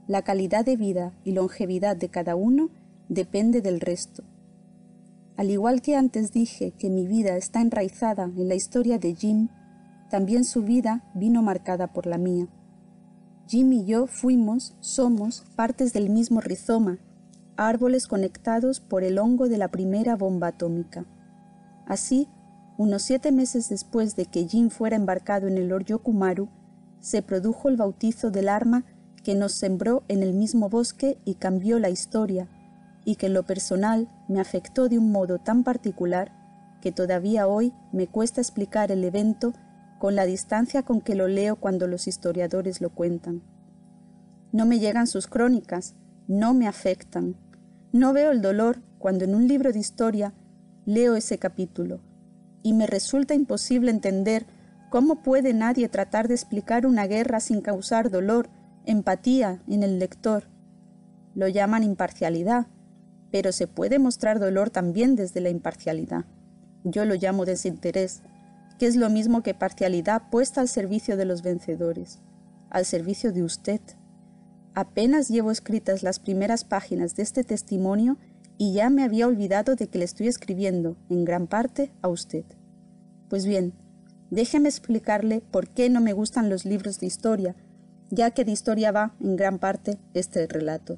La 0.07 0.21
calidad 0.21 0.63
de 0.63 0.77
vida 0.77 1.13
y 1.23 1.31
longevidad 1.31 1.97
de 1.97 2.09
cada 2.09 2.35
uno 2.35 2.69
depende 3.09 3.61
del 3.61 3.79
resto. 3.79 4.23
Al 5.35 5.49
igual 5.49 5.81
que 5.81 5.95
antes 5.95 6.31
dije 6.31 6.73
que 6.77 6.91
mi 6.91 7.07
vida 7.07 7.35
está 7.37 7.59
enraizada 7.59 8.25
en 8.25 8.47
la 8.47 8.53
historia 8.53 8.99
de 8.99 9.15
Jim, 9.15 9.49
también 10.11 10.45
su 10.45 10.61
vida 10.61 11.03
vino 11.15 11.41
marcada 11.41 11.91
por 11.91 12.05
la 12.05 12.19
mía. 12.19 12.47
Jim 13.47 13.73
y 13.73 13.85
yo 13.85 14.05
fuimos, 14.05 14.75
somos, 14.79 15.43
partes 15.55 15.91
del 15.91 16.11
mismo 16.11 16.39
rizoma, 16.39 16.99
árboles 17.57 18.07
conectados 18.07 18.79
por 18.79 19.03
el 19.03 19.17
hongo 19.17 19.49
de 19.49 19.57
la 19.57 19.69
primera 19.69 20.15
bomba 20.15 20.47
atómica. 20.47 21.05
Así, 21.87 22.27
unos 22.77 23.01
siete 23.01 23.31
meses 23.31 23.69
después 23.69 24.15
de 24.15 24.27
que 24.27 24.47
Jin 24.47 24.69
fuera 24.69 24.95
embarcado 24.95 25.47
en 25.47 25.57
el 25.57 25.73
Oryokumaru, 25.73 26.47
se 26.99 27.21
produjo 27.23 27.69
el 27.69 27.77
bautizo 27.77 28.29
del 28.29 28.49
arma 28.49 28.85
que 29.25 29.33
nos 29.33 29.53
sembró 29.53 30.03
en 30.07 30.21
el 30.21 30.33
mismo 30.33 30.69
bosque 30.69 31.17
y 31.25 31.33
cambió 31.33 31.79
la 31.79 31.89
historia, 31.89 32.47
y 33.05 33.15
que 33.15 33.25
en 33.25 33.33
lo 33.33 33.41
personal 33.41 34.07
me 34.29 34.39
afectó 34.39 34.87
de 34.87 34.99
un 34.99 35.11
modo 35.11 35.39
tan 35.39 35.63
particular 35.63 36.31
que 36.79 36.91
todavía 36.91 37.47
hoy 37.47 37.73
me 37.91 38.05
cuesta 38.05 38.39
explicar 38.39 38.91
el 38.91 39.03
evento 39.03 39.53
con 39.97 40.15
la 40.15 40.25
distancia 40.25 40.83
con 40.83 41.01
que 41.01 41.15
lo 41.15 41.27
leo 41.27 41.55
cuando 41.55 41.87
los 41.87 42.07
historiadores 42.07 42.81
lo 42.81 42.91
cuentan. 42.91 43.41
No 44.51 44.67
me 44.67 44.77
llegan 44.77 45.07
sus 45.07 45.25
crónicas, 45.25 45.95
no 46.27 46.53
me 46.53 46.67
afectan. 46.67 47.35
No 47.91 48.13
veo 48.13 48.29
el 48.29 48.43
dolor 48.43 48.83
cuando 48.99 49.25
en 49.25 49.33
un 49.33 49.47
libro 49.47 49.73
de 49.73 49.79
historia 49.79 50.33
leo 50.85 51.15
ese 51.15 51.39
capítulo 51.39 52.01
y 52.61 52.73
me 52.73 52.85
resulta 52.85 53.33
imposible 53.33 53.89
entender 53.89 54.45
cómo 54.91 55.23
puede 55.23 55.55
nadie 55.55 55.89
tratar 55.89 56.27
de 56.27 56.35
explicar 56.35 56.85
una 56.85 57.07
guerra 57.07 57.39
sin 57.39 57.61
causar 57.61 58.11
dolor, 58.11 58.49
empatía 58.85 59.61
en 59.67 59.83
el 59.83 59.99
lector. 59.99 60.45
Lo 61.33 61.47
llaman 61.47 61.83
imparcialidad, 61.83 62.67
pero 63.31 63.51
se 63.51 63.67
puede 63.67 63.99
mostrar 63.99 64.39
dolor 64.39 64.69
también 64.69 65.15
desde 65.15 65.41
la 65.41 65.49
imparcialidad. 65.49 66.25
Yo 66.83 67.03
lo 67.05 67.15
llamo 67.15 67.45
desinterés, 67.45 68.21
que 68.77 68.87
es 68.87 68.95
lo 68.95 69.09
mismo 69.09 69.43
que 69.43 69.53
parcialidad 69.53 70.29
puesta 70.29 70.61
al 70.61 70.67
servicio 70.67 71.17
de 71.17 71.25
los 71.25 71.41
vencedores, 71.41 72.19
al 72.69 72.85
servicio 72.85 73.31
de 73.31 73.43
usted. 73.43 73.81
Apenas 74.73 75.29
llevo 75.29 75.51
escritas 75.51 76.03
las 76.03 76.19
primeras 76.19 76.63
páginas 76.63 77.15
de 77.15 77.23
este 77.23 77.43
testimonio 77.43 78.17
y 78.57 78.73
ya 78.73 78.89
me 78.89 79.03
había 79.03 79.27
olvidado 79.27 79.75
de 79.75 79.87
que 79.87 79.99
le 79.99 80.05
estoy 80.05 80.27
escribiendo, 80.27 80.97
en 81.09 81.25
gran 81.25 81.47
parte, 81.47 81.91
a 82.01 82.07
usted. 82.07 82.45
Pues 83.29 83.45
bien, 83.45 83.73
déjeme 84.29 84.69
explicarle 84.69 85.41
por 85.41 85.69
qué 85.69 85.89
no 85.89 86.01
me 86.01 86.13
gustan 86.13 86.49
los 86.49 86.65
libros 86.65 86.99
de 86.99 87.07
historia, 87.07 87.55
ya 88.09 88.31
que 88.31 88.45
de 88.45 88.51
historia 88.51 88.91
va, 88.91 89.15
en 89.19 89.35
gran 89.35 89.59
parte, 89.59 89.97
este 90.13 90.47
relato. 90.47 90.97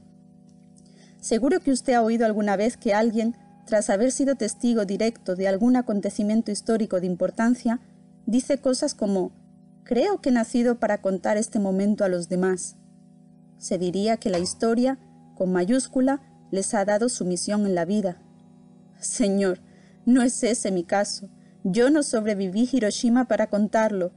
Seguro 1.19 1.59
que 1.59 1.71
usted 1.71 1.93
ha 1.93 2.01
oído 2.01 2.25
alguna 2.25 2.55
vez 2.55 2.77
que 2.77 2.93
alguien, 2.93 3.35
tras 3.65 3.89
haber 3.89 4.11
sido 4.11 4.35
testigo 4.35 4.85
directo 4.85 5.35
de 5.35 5.47
algún 5.47 5.75
acontecimiento 5.75 6.51
histórico 6.51 6.99
de 6.99 7.07
importancia, 7.07 7.79
dice 8.25 8.59
cosas 8.59 8.93
como 8.93 9.31
Creo 9.87 10.19
que 10.19 10.29
he 10.29 10.33
nacido 10.33 10.81
para 10.81 11.01
contar 11.01 11.37
este 11.37 11.59
momento 11.59 12.03
a 12.03 12.09
los 12.09 12.27
demás. 12.27 12.75
Se 13.57 13.77
diría 13.77 14.17
que 14.17 14.29
la 14.29 14.37
historia, 14.37 14.99
con 15.33 15.53
mayúscula, 15.53 16.21
les 16.51 16.73
ha 16.73 16.83
dado 16.83 17.07
su 17.07 17.23
misión 17.23 17.65
en 17.65 17.73
la 17.73 17.85
vida. 17.85 18.17
Señor, 18.99 19.61
no 20.05 20.23
es 20.23 20.43
ese 20.43 20.71
mi 20.71 20.83
caso. 20.83 21.29
Yo 21.63 21.89
no 21.89 22.03
sobreviví 22.03 22.67
Hiroshima 22.69 23.29
para 23.29 23.47
contarlo. 23.47 24.11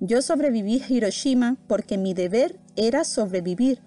Yo 0.00 0.20
sobreviví 0.20 0.82
Hiroshima 0.86 1.56
porque 1.66 1.96
mi 1.96 2.12
deber 2.12 2.60
era 2.76 3.02
sobrevivir, 3.04 3.80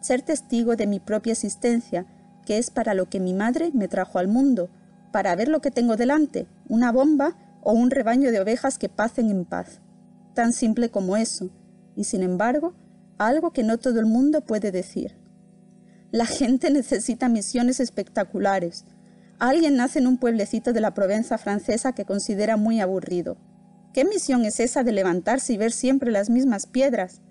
ser 0.00 0.22
testigo 0.22 0.76
de 0.76 0.86
mi 0.86 1.00
propia 1.00 1.32
existencia, 1.32 2.06
que 2.44 2.58
es 2.58 2.70
para 2.70 2.94
lo 2.94 3.10
que 3.10 3.18
mi 3.18 3.34
madre 3.34 3.72
me 3.74 3.88
trajo 3.88 4.20
al 4.20 4.28
mundo, 4.28 4.70
para 5.10 5.34
ver 5.34 5.48
lo 5.48 5.60
que 5.60 5.72
tengo 5.72 5.96
delante, 5.96 6.46
una 6.68 6.92
bomba 6.92 7.36
o 7.62 7.72
un 7.72 7.90
rebaño 7.90 8.30
de 8.30 8.40
ovejas 8.40 8.78
que 8.78 8.88
pacen 8.88 9.28
en 9.28 9.44
paz. 9.44 9.80
Tan 10.34 10.52
simple 10.52 10.90
como 10.90 11.16
eso, 11.16 11.50
y 11.96 12.04
sin 12.04 12.22
embargo, 12.22 12.74
algo 13.18 13.52
que 13.52 13.64
no 13.64 13.78
todo 13.78 13.98
el 13.98 14.06
mundo 14.06 14.42
puede 14.42 14.70
decir. 14.70 15.16
La 16.12 16.26
gente 16.26 16.70
necesita 16.70 17.28
misiones 17.28 17.80
espectaculares. 17.80 18.84
Alguien 19.40 19.76
nace 19.76 19.98
en 19.98 20.06
un 20.06 20.18
pueblecito 20.18 20.72
de 20.72 20.80
la 20.80 20.94
Provenza 20.94 21.38
francesa 21.38 21.92
que 21.92 22.04
considera 22.04 22.56
muy 22.56 22.80
aburrido. 22.80 23.36
¿Qué 23.96 24.04
misión 24.04 24.44
es 24.44 24.60
esa 24.60 24.84
de 24.84 24.92
levantarse 24.92 25.54
y 25.54 25.56
ver 25.56 25.72
siempre 25.72 26.10
las 26.10 26.28
mismas 26.28 26.66
piedras? 26.66 27.22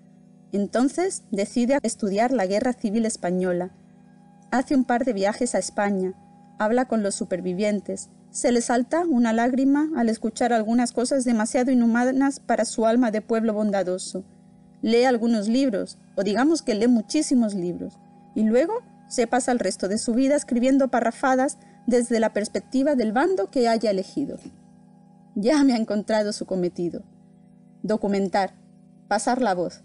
Entonces 0.50 1.22
decide 1.30 1.78
estudiar 1.84 2.32
la 2.32 2.44
Guerra 2.44 2.72
Civil 2.72 3.06
Española. 3.06 3.70
Hace 4.50 4.74
un 4.74 4.84
par 4.84 5.04
de 5.04 5.12
viajes 5.12 5.54
a 5.54 5.60
España, 5.60 6.14
habla 6.58 6.86
con 6.86 7.04
los 7.04 7.14
supervivientes, 7.14 8.10
se 8.30 8.50
le 8.50 8.62
salta 8.62 9.04
una 9.06 9.32
lágrima 9.32 9.90
al 9.94 10.08
escuchar 10.08 10.52
algunas 10.52 10.90
cosas 10.90 11.24
demasiado 11.24 11.70
inhumanas 11.70 12.40
para 12.40 12.64
su 12.64 12.84
alma 12.84 13.12
de 13.12 13.22
pueblo 13.22 13.54
bondadoso. 13.54 14.24
Lee 14.82 15.04
algunos 15.04 15.46
libros, 15.46 15.98
o 16.16 16.24
digamos 16.24 16.62
que 16.62 16.74
lee 16.74 16.88
muchísimos 16.88 17.54
libros, 17.54 18.00
y 18.34 18.42
luego 18.42 18.82
se 19.06 19.28
pasa 19.28 19.52
el 19.52 19.60
resto 19.60 19.86
de 19.86 19.98
su 19.98 20.14
vida 20.14 20.34
escribiendo 20.34 20.88
parrafadas 20.88 21.58
desde 21.86 22.18
la 22.18 22.32
perspectiva 22.32 22.96
del 22.96 23.12
bando 23.12 23.52
que 23.52 23.68
haya 23.68 23.92
elegido. 23.92 24.38
Ya 25.38 25.62
me 25.64 25.74
ha 25.74 25.76
encontrado 25.76 26.32
su 26.32 26.46
cometido. 26.46 27.02
Documentar, 27.82 28.54
pasar 29.06 29.42
la 29.42 29.52
voz. 29.54 29.82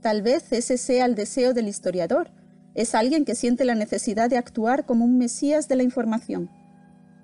Tal 0.00 0.22
vez 0.22 0.50
ese 0.54 0.78
sea 0.78 1.04
el 1.04 1.14
deseo 1.14 1.52
del 1.52 1.68
historiador. 1.68 2.30
Es 2.74 2.94
alguien 2.94 3.26
que 3.26 3.34
siente 3.34 3.66
la 3.66 3.74
necesidad 3.74 4.30
de 4.30 4.38
actuar 4.38 4.86
como 4.86 5.04
un 5.04 5.18
mesías 5.18 5.68
de 5.68 5.76
la 5.76 5.82
información. 5.82 6.48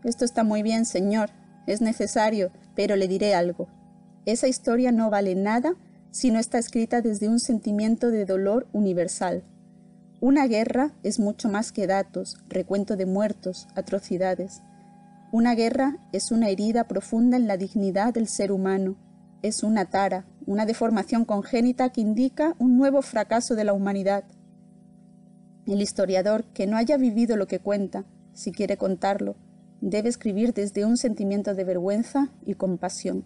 Esto 0.04 0.26
está 0.26 0.44
muy 0.44 0.62
bien, 0.62 0.84
señor, 0.84 1.30
es 1.66 1.80
necesario, 1.80 2.50
pero 2.74 2.94
le 2.94 3.08
diré 3.08 3.34
algo. 3.34 3.68
Esa 4.26 4.48
historia 4.48 4.92
no 4.92 5.08
vale 5.08 5.34
nada 5.34 5.72
si 6.10 6.30
no 6.30 6.38
está 6.38 6.58
escrita 6.58 7.00
desde 7.00 7.28
un 7.28 7.40
sentimiento 7.40 8.10
de 8.10 8.26
dolor 8.26 8.66
universal. 8.74 9.44
Una 10.20 10.46
guerra 10.46 10.92
es 11.02 11.18
mucho 11.18 11.48
más 11.48 11.72
que 11.72 11.86
datos, 11.86 12.36
recuento 12.48 12.96
de 12.96 13.06
muertos, 13.06 13.66
atrocidades. 13.74 14.60
Una 15.32 15.54
guerra 15.54 15.96
es 16.12 16.30
una 16.30 16.50
herida 16.50 16.84
profunda 16.84 17.38
en 17.38 17.48
la 17.48 17.56
dignidad 17.56 18.12
del 18.12 18.28
ser 18.28 18.52
humano, 18.52 18.98
es 19.40 19.62
una 19.62 19.86
tara, 19.86 20.26
una 20.44 20.66
deformación 20.66 21.24
congénita 21.24 21.88
que 21.88 22.02
indica 22.02 22.54
un 22.58 22.76
nuevo 22.76 23.00
fracaso 23.00 23.54
de 23.54 23.64
la 23.64 23.72
humanidad. 23.72 24.24
El 25.66 25.80
historiador 25.80 26.44
que 26.52 26.66
no 26.66 26.76
haya 26.76 26.98
vivido 26.98 27.38
lo 27.38 27.46
que 27.46 27.60
cuenta, 27.60 28.04
si 28.34 28.52
quiere 28.52 28.76
contarlo, 28.76 29.36
debe 29.80 30.10
escribir 30.10 30.52
desde 30.52 30.84
un 30.84 30.98
sentimiento 30.98 31.54
de 31.54 31.64
vergüenza 31.64 32.28
y 32.44 32.52
compasión. 32.52 33.24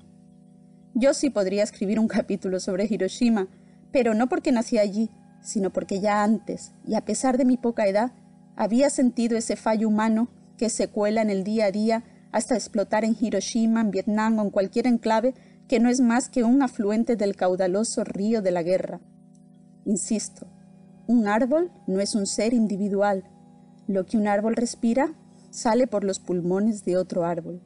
Yo 0.95 1.13
sí 1.13 1.31
podría 1.31 1.65
escribir 1.65 1.99
un 1.99 2.07
capítulo 2.07 2.61
sobre 2.61 2.87
Hiroshima, 2.89 3.49
pero 3.91 4.15
no 4.15 4.29
porque 4.29 4.53
nací 4.53 4.79
allí, 4.79 5.11
sino 5.43 5.73
porque 5.73 5.99
ya 5.99 6.23
antes, 6.23 6.73
y 6.87 6.95
a 6.95 7.05
pesar 7.05 7.37
de 7.37 7.45
mi 7.45 7.57
poca 7.57 7.89
edad, 7.89 8.13
había 8.55 8.91
sentido 8.91 9.37
ese 9.37 9.57
fallo 9.57 9.89
humano 9.89 10.29
que 10.57 10.71
se 10.71 10.89
cuela 10.89 11.23
en 11.23 11.31
el 11.31 11.45
día 11.45 11.67
a 11.67 11.71
día 11.71 12.05
hasta 12.33 12.55
explotar 12.55 13.05
en 13.05 13.17
Hiroshima, 13.19 13.81
en 13.81 13.91
Vietnam 13.91 14.39
o 14.39 14.43
en 14.43 14.51
cualquier 14.51 14.87
enclave 14.87 15.35
que 15.69 15.81
no 15.81 15.89
es 15.89 16.01
más 16.01 16.29
que 16.29 16.45
un 16.45 16.63
afluente 16.63 17.17
del 17.17 17.37
caudaloso 17.37 18.05
río 18.05 18.43
de 18.43 18.51
la 18.51 18.63
guerra. 18.63 19.01
Insisto, 19.85 20.47
un 21.07 21.29
árbol 21.29 21.71
no 21.87 22.01
es 22.01 22.15
un 22.15 22.27
ser 22.27 22.53
individual. 22.53 23.25
Lo 23.87 24.07
que 24.07 24.17
un 24.17 24.29
árbol 24.29 24.57
respira 24.57 25.15
sale 25.51 25.87
por 25.87 26.05
los 26.05 26.19
pulmones 26.19 26.85
de 26.85 26.97
otro 26.97 27.25
árbol. 27.25 27.63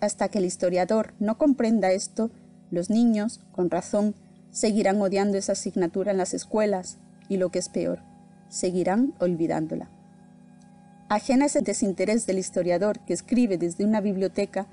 Hasta 0.00 0.28
que 0.28 0.38
el 0.38 0.44
historiador 0.44 1.14
no 1.18 1.38
comprenda 1.38 1.90
esto, 1.90 2.30
los 2.70 2.90
niños, 2.90 3.40
con 3.52 3.70
razón, 3.70 4.14
seguirán 4.50 5.00
odiando 5.00 5.38
esa 5.38 5.52
asignatura 5.52 6.12
en 6.12 6.18
las 6.18 6.34
escuelas 6.34 6.98
y 7.28 7.36
lo 7.38 7.50
que 7.50 7.58
es 7.58 7.68
peor, 7.68 8.00
seguirán 8.48 9.14
olvidándola. 9.18 9.90
Ajena 11.08 11.44
a 11.44 11.46
ese 11.46 11.62
desinterés 11.62 12.26
del 12.26 12.38
historiador 12.38 13.00
que 13.00 13.14
escribe 13.14 13.56
desde 13.56 13.84
una 13.84 14.02
biblioteca, 14.02 14.66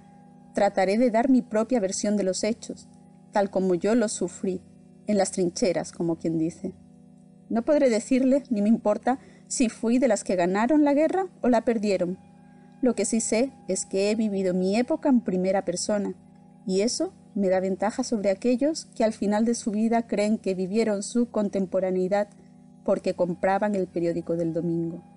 trataré 0.53 0.97
de 0.97 1.09
dar 1.09 1.29
mi 1.29 1.41
propia 1.41 1.79
versión 1.79 2.17
de 2.17 2.23
los 2.23 2.43
hechos, 2.43 2.89
tal 3.31 3.49
como 3.49 3.73
yo 3.73 3.95
los 3.95 4.11
sufrí, 4.11 4.61
en 5.07 5.17
las 5.17 5.31
trincheras, 5.31 5.93
como 5.93 6.17
quien 6.17 6.37
dice. 6.37 6.73
No 7.47 7.63
podré 7.63 7.89
decirle, 7.89 8.43
ni 8.49 8.61
me 8.61 8.67
importa, 8.67 9.19
si 9.47 9.69
fui 9.69 9.97
de 9.97 10.09
las 10.09 10.25
que 10.25 10.35
ganaron 10.35 10.83
la 10.83 10.93
guerra 10.93 11.27
o 11.41 11.47
la 11.47 11.63
perdieron, 11.63 12.17
lo 12.81 12.95
que 12.95 13.05
sí 13.05 13.21
sé 13.21 13.53
es 13.69 13.85
que 13.85 14.11
he 14.11 14.15
vivido 14.15 14.53
mi 14.53 14.75
época 14.75 15.07
en 15.07 15.21
primera 15.21 15.63
persona, 15.63 16.15
y 16.67 16.81
eso 16.81 17.13
me 17.33 17.47
da 17.47 17.61
ventaja 17.61 18.03
sobre 18.03 18.29
aquellos 18.29 18.85
que 18.87 19.05
al 19.05 19.13
final 19.13 19.45
de 19.45 19.55
su 19.55 19.71
vida 19.71 20.05
creen 20.07 20.37
que 20.37 20.53
vivieron 20.53 21.01
su 21.01 21.29
contemporaneidad 21.29 22.27
porque 22.83 23.13
compraban 23.13 23.75
el 23.75 23.87
periódico 23.87 24.35
del 24.35 24.53
domingo. 24.53 25.14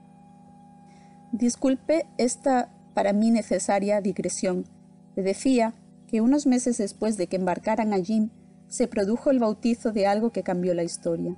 Disculpe 1.33 2.07
esta 2.17 2.71
para 2.95 3.13
mí 3.13 3.31
necesaria 3.31 4.01
digresión. 4.01 4.65
Le 5.17 5.23
decía 5.23 5.75
que 6.07 6.21
unos 6.21 6.47
meses 6.47 6.79
después 6.79 7.17
de 7.17 7.27
que 7.27 7.37
embarcaran 7.37 7.93
a 7.93 7.99
se 8.69 8.89
produjo 8.89 9.31
el 9.31 9.39
bautizo 9.39 9.93
de 9.93 10.07
algo 10.07 10.31
que 10.31 10.43
cambió 10.43 10.75
la 10.75 10.85
historia. 10.85 11.37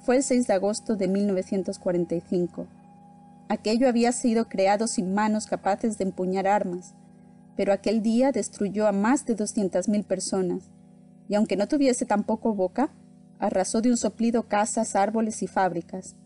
Fue 0.00 0.16
el 0.16 0.22
6 0.22 0.46
de 0.46 0.54
agosto 0.54 0.96
de 0.96 1.08
1945 1.08 2.66
Aquello 3.48 3.88
había 3.88 4.10
sido 4.10 4.48
creado 4.48 4.88
sin 4.88 5.14
manos 5.14 5.46
capaces 5.46 5.98
de 5.98 6.04
empuñar 6.04 6.48
armas, 6.48 6.94
pero 7.56 7.72
aquel 7.72 8.02
día 8.02 8.32
destruyó 8.32 8.88
a 8.88 8.92
más 8.92 9.24
de 9.24 9.36
doscientas 9.36 9.88
mil 9.88 10.02
personas, 10.02 10.70
y 11.28 11.36
aunque 11.36 11.56
no 11.56 11.68
tuviese 11.68 12.06
tampoco 12.06 12.54
boca, 12.54 12.90
arrasó 13.38 13.82
de 13.82 13.90
un 13.90 13.96
soplido 13.96 14.48
casas, 14.48 14.96
árboles 14.96 15.42
y 15.42 15.46
fábricas. 15.46 16.16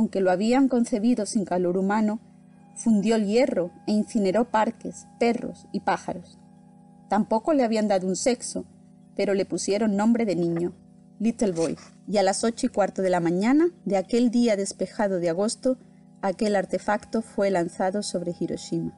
Aunque 0.00 0.22
lo 0.22 0.30
habían 0.30 0.68
concebido 0.68 1.26
sin 1.26 1.44
calor 1.44 1.76
humano, 1.76 2.20
fundió 2.74 3.16
el 3.16 3.26
hierro 3.26 3.70
e 3.86 3.92
incineró 3.92 4.50
parques, 4.50 5.06
perros 5.18 5.66
y 5.72 5.80
pájaros. 5.80 6.38
Tampoco 7.10 7.52
le 7.52 7.64
habían 7.64 7.86
dado 7.86 8.06
un 8.06 8.16
sexo, 8.16 8.64
pero 9.14 9.34
le 9.34 9.44
pusieron 9.44 9.98
nombre 9.98 10.24
de 10.24 10.36
niño, 10.36 10.72
Little 11.18 11.52
Boy, 11.52 11.76
y 12.08 12.16
a 12.16 12.22
las 12.22 12.44
ocho 12.44 12.64
y 12.64 12.70
cuarto 12.70 13.02
de 13.02 13.10
la 13.10 13.20
mañana 13.20 13.68
de 13.84 13.98
aquel 13.98 14.30
día 14.30 14.56
despejado 14.56 15.20
de 15.20 15.28
agosto 15.28 15.76
aquel 16.22 16.56
artefacto 16.56 17.20
fue 17.20 17.50
lanzado 17.50 18.02
sobre 18.02 18.34
Hiroshima. 18.40 18.96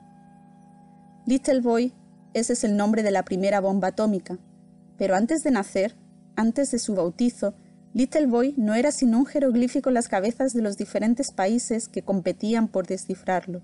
Little 1.26 1.62
Boy, 1.62 1.94
ese 2.32 2.52
es 2.52 2.62
el 2.62 2.76
nombre 2.76 3.02
de 3.02 3.10
la 3.10 3.24
primera 3.24 3.60
bomba 3.60 3.88
atómica, 3.88 4.38
pero 4.96 5.16
antes 5.16 5.42
de 5.42 5.50
nacer, 5.50 5.96
antes 6.36 6.70
de 6.70 6.78
su 6.78 6.94
bautizo, 6.94 7.54
Little 7.94 8.26
Boy 8.26 8.54
no 8.56 8.74
era 8.74 8.90
sino 8.90 9.18
un 9.18 9.26
jeroglífico 9.26 9.90
en 9.90 9.94
las 9.94 10.08
cabezas 10.08 10.54
de 10.54 10.62
los 10.62 10.78
diferentes 10.78 11.30
países 11.30 11.88
que 11.88 12.02
competían 12.02 12.68
por 12.68 12.86
descifrarlo. 12.86 13.62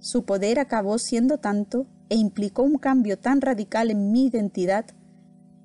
Su 0.00 0.24
poder 0.24 0.58
acabó 0.58 0.98
siendo 0.98 1.38
tanto 1.38 1.86
e 2.10 2.16
implicó 2.16 2.62
un 2.62 2.76
cambio 2.76 3.18
tan 3.18 3.40
radical 3.40 3.90
en 3.90 4.12
mi 4.12 4.26
identidad 4.26 4.84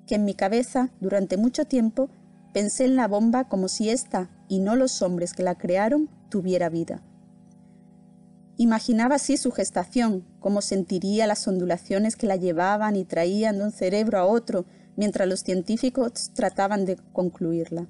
que 0.06 0.14
en 0.14 0.24
mi 0.24 0.32
cabeza, 0.32 0.90
durante 1.00 1.36
mucho 1.36 1.66
tiempo, 1.66 2.08
pensé 2.54 2.86
en 2.86 2.96
la 2.96 3.06
bomba 3.06 3.48
como 3.48 3.68
si 3.68 3.90
ésta, 3.90 4.30
y 4.48 4.60
no 4.60 4.74
los 4.74 5.02
hombres 5.02 5.34
que 5.34 5.42
la 5.42 5.56
crearon, 5.56 6.08
tuviera 6.30 6.70
vida. 6.70 7.02
Imaginaba 8.56 9.16
así 9.16 9.36
su 9.36 9.52
gestación, 9.52 10.24
cómo 10.40 10.62
sentiría 10.62 11.26
las 11.26 11.46
ondulaciones 11.46 12.16
que 12.16 12.26
la 12.26 12.36
llevaban 12.36 12.96
y 12.96 13.04
traían 13.04 13.58
de 13.58 13.64
un 13.64 13.72
cerebro 13.72 14.18
a 14.18 14.24
otro 14.24 14.64
mientras 14.98 15.28
los 15.28 15.44
científicos 15.44 16.32
trataban 16.34 16.84
de 16.84 16.96
concluirla. 17.12 17.86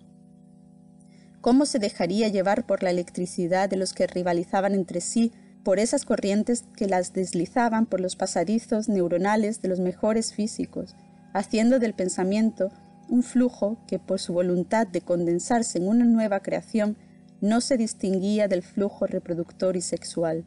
Cómo 1.40 1.64
se 1.64 1.78
dejaría 1.78 2.28
llevar 2.28 2.66
por 2.66 2.82
la 2.82 2.90
electricidad 2.90 3.70
de 3.70 3.78
los 3.78 3.94
que 3.94 4.06
rivalizaban 4.06 4.74
entre 4.74 5.00
sí 5.00 5.32
por 5.64 5.78
esas 5.78 6.04
corrientes 6.04 6.64
que 6.76 6.86
las 6.86 7.14
deslizaban 7.14 7.86
por 7.86 8.00
los 8.00 8.14
pasadizos 8.14 8.90
neuronales 8.90 9.62
de 9.62 9.68
los 9.68 9.80
mejores 9.80 10.34
físicos, 10.34 10.94
haciendo 11.32 11.78
del 11.78 11.94
pensamiento 11.94 12.70
un 13.08 13.22
flujo 13.22 13.78
que 13.86 13.98
por 13.98 14.20
su 14.20 14.34
voluntad 14.34 14.86
de 14.86 15.00
condensarse 15.00 15.78
en 15.78 15.88
una 15.88 16.04
nueva 16.04 16.40
creación 16.40 16.98
no 17.40 17.62
se 17.62 17.78
distinguía 17.78 18.48
del 18.48 18.62
flujo 18.62 19.06
reproductor 19.06 19.76
y 19.76 19.80
sexual. 19.80 20.44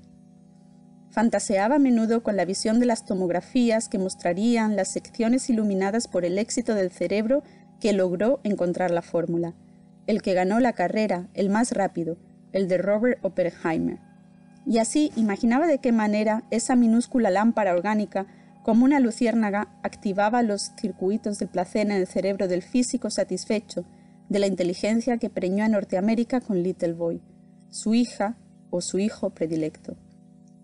Fantaseaba 1.12 1.76
a 1.76 1.80
menudo 1.80 2.24
con 2.24 2.38
la 2.38 2.46
visión 2.46 2.80
de 2.80 2.86
las 2.86 3.06
tomografías 3.06 3.90
que 3.90 3.98
mostrarían 3.98 4.78
las 4.78 4.94
secciones 4.94 5.50
iluminadas 5.50 6.08
por 6.08 6.24
el 6.24 6.38
éxito 6.38 6.74
del 6.74 6.90
cerebro 6.90 7.44
que 7.82 7.92
logró 7.92 8.40
encontrar 8.44 8.92
la 8.92 9.02
fórmula, 9.02 9.54
el 10.08 10.22
que 10.22 10.34
ganó 10.34 10.62
la 10.62 10.72
carrera, 10.72 11.28
el 11.34 11.50
más 11.50 11.74
rápido, 11.74 12.18
el 12.54 12.70
de 12.70 12.78
Robert 12.78 13.20
Oppenheimer. 13.24 14.00
Y 14.66 14.78
así 14.78 15.12
imaginaba 15.18 15.68
de 15.68 15.80
qué 15.80 15.92
manera 15.92 16.44
esa 16.50 16.78
minúscula 16.78 17.30
lámpara 17.30 17.74
orgánica, 17.74 18.28
como 18.64 18.86
una 18.86 19.02
luciérnaga, 19.02 19.68
activaba 19.84 20.44
los 20.44 20.72
circuitos 20.80 21.40
del 21.40 21.50
placer 21.50 21.88
en 21.88 21.94
el 21.94 22.08
cerebro 22.08 22.48
del 22.48 22.62
físico 22.62 23.10
satisfecho, 23.10 23.86
de 24.30 24.40
la 24.40 24.48
inteligencia 24.48 25.18
que 25.18 25.30
preñó 25.30 25.66
a 25.66 25.68
Norteamérica 25.68 26.40
con 26.40 26.64
Little 26.64 26.94
Boy, 26.94 27.22
su 27.70 27.96
hija 27.96 28.38
o 28.70 28.80
su 28.80 28.98
hijo 28.98 29.32
predilecto. 29.32 29.98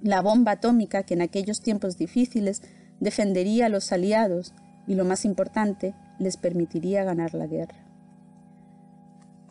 La 0.01 0.21
bomba 0.21 0.53
atómica 0.53 1.03
que 1.03 1.15
en 1.15 1.21
aquellos 1.21 1.61
tiempos 1.61 1.97
difíciles 1.97 2.61
defendería 2.99 3.65
a 3.65 3.69
los 3.69 3.91
aliados 3.91 4.53
y, 4.87 4.95
lo 4.95 5.05
más 5.05 5.25
importante, 5.25 5.95
les 6.19 6.37
permitiría 6.37 7.03
ganar 7.03 7.33
la 7.33 7.47
guerra. 7.47 7.87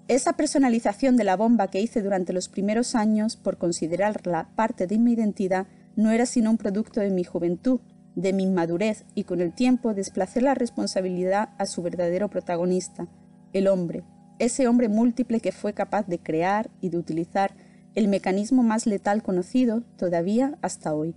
Esa 0.09 0.35
personalización 0.35 1.17
de 1.17 1.25
la 1.25 1.37
bomba 1.37 1.67
que 1.69 1.81
hice 1.81 2.01
durante 2.01 2.33
los 2.33 2.49
primeros 2.49 2.95
años 2.95 3.37
por 3.37 3.59
considerarla 3.59 4.49
parte 4.55 4.87
de 4.87 4.99
mi 4.99 5.13
identidad 5.13 5.67
no 5.97 6.13
era 6.13 6.27
sino 6.27 6.51
un 6.51 6.59
producto 6.59 7.01
de 7.01 7.11
mi 7.11 7.25
juventud, 7.25 7.81
de 8.15 8.33
mi 8.33 8.45
inmadurez 8.45 9.05
y 9.15 9.25
con 9.25 9.41
el 9.41 9.53
tiempo 9.53 9.95
desplacé 9.95 10.41
la 10.41 10.55
responsabilidad 10.55 11.51
a 11.59 11.67
su 11.67 11.83
verdadero 11.83 12.31
protagonista, 12.31 13.09
el 13.53 13.67
hombre, 13.67 14.05
ese 14.39 14.69
hombre 14.69 14.89
múltiple 14.89 15.41
que 15.41 15.51
fue 15.51 15.73
capaz 15.73 16.07
de 16.07 16.21
crear 16.21 16.71
y 16.81 16.91
de 16.91 16.99
utilizar 16.99 17.55
el 17.97 18.09
mecanismo 18.09 18.63
más 18.63 18.87
letal 18.87 19.23
conocido 19.23 19.83
todavía 19.97 20.59
hasta 20.61 20.95
hoy. 20.95 21.17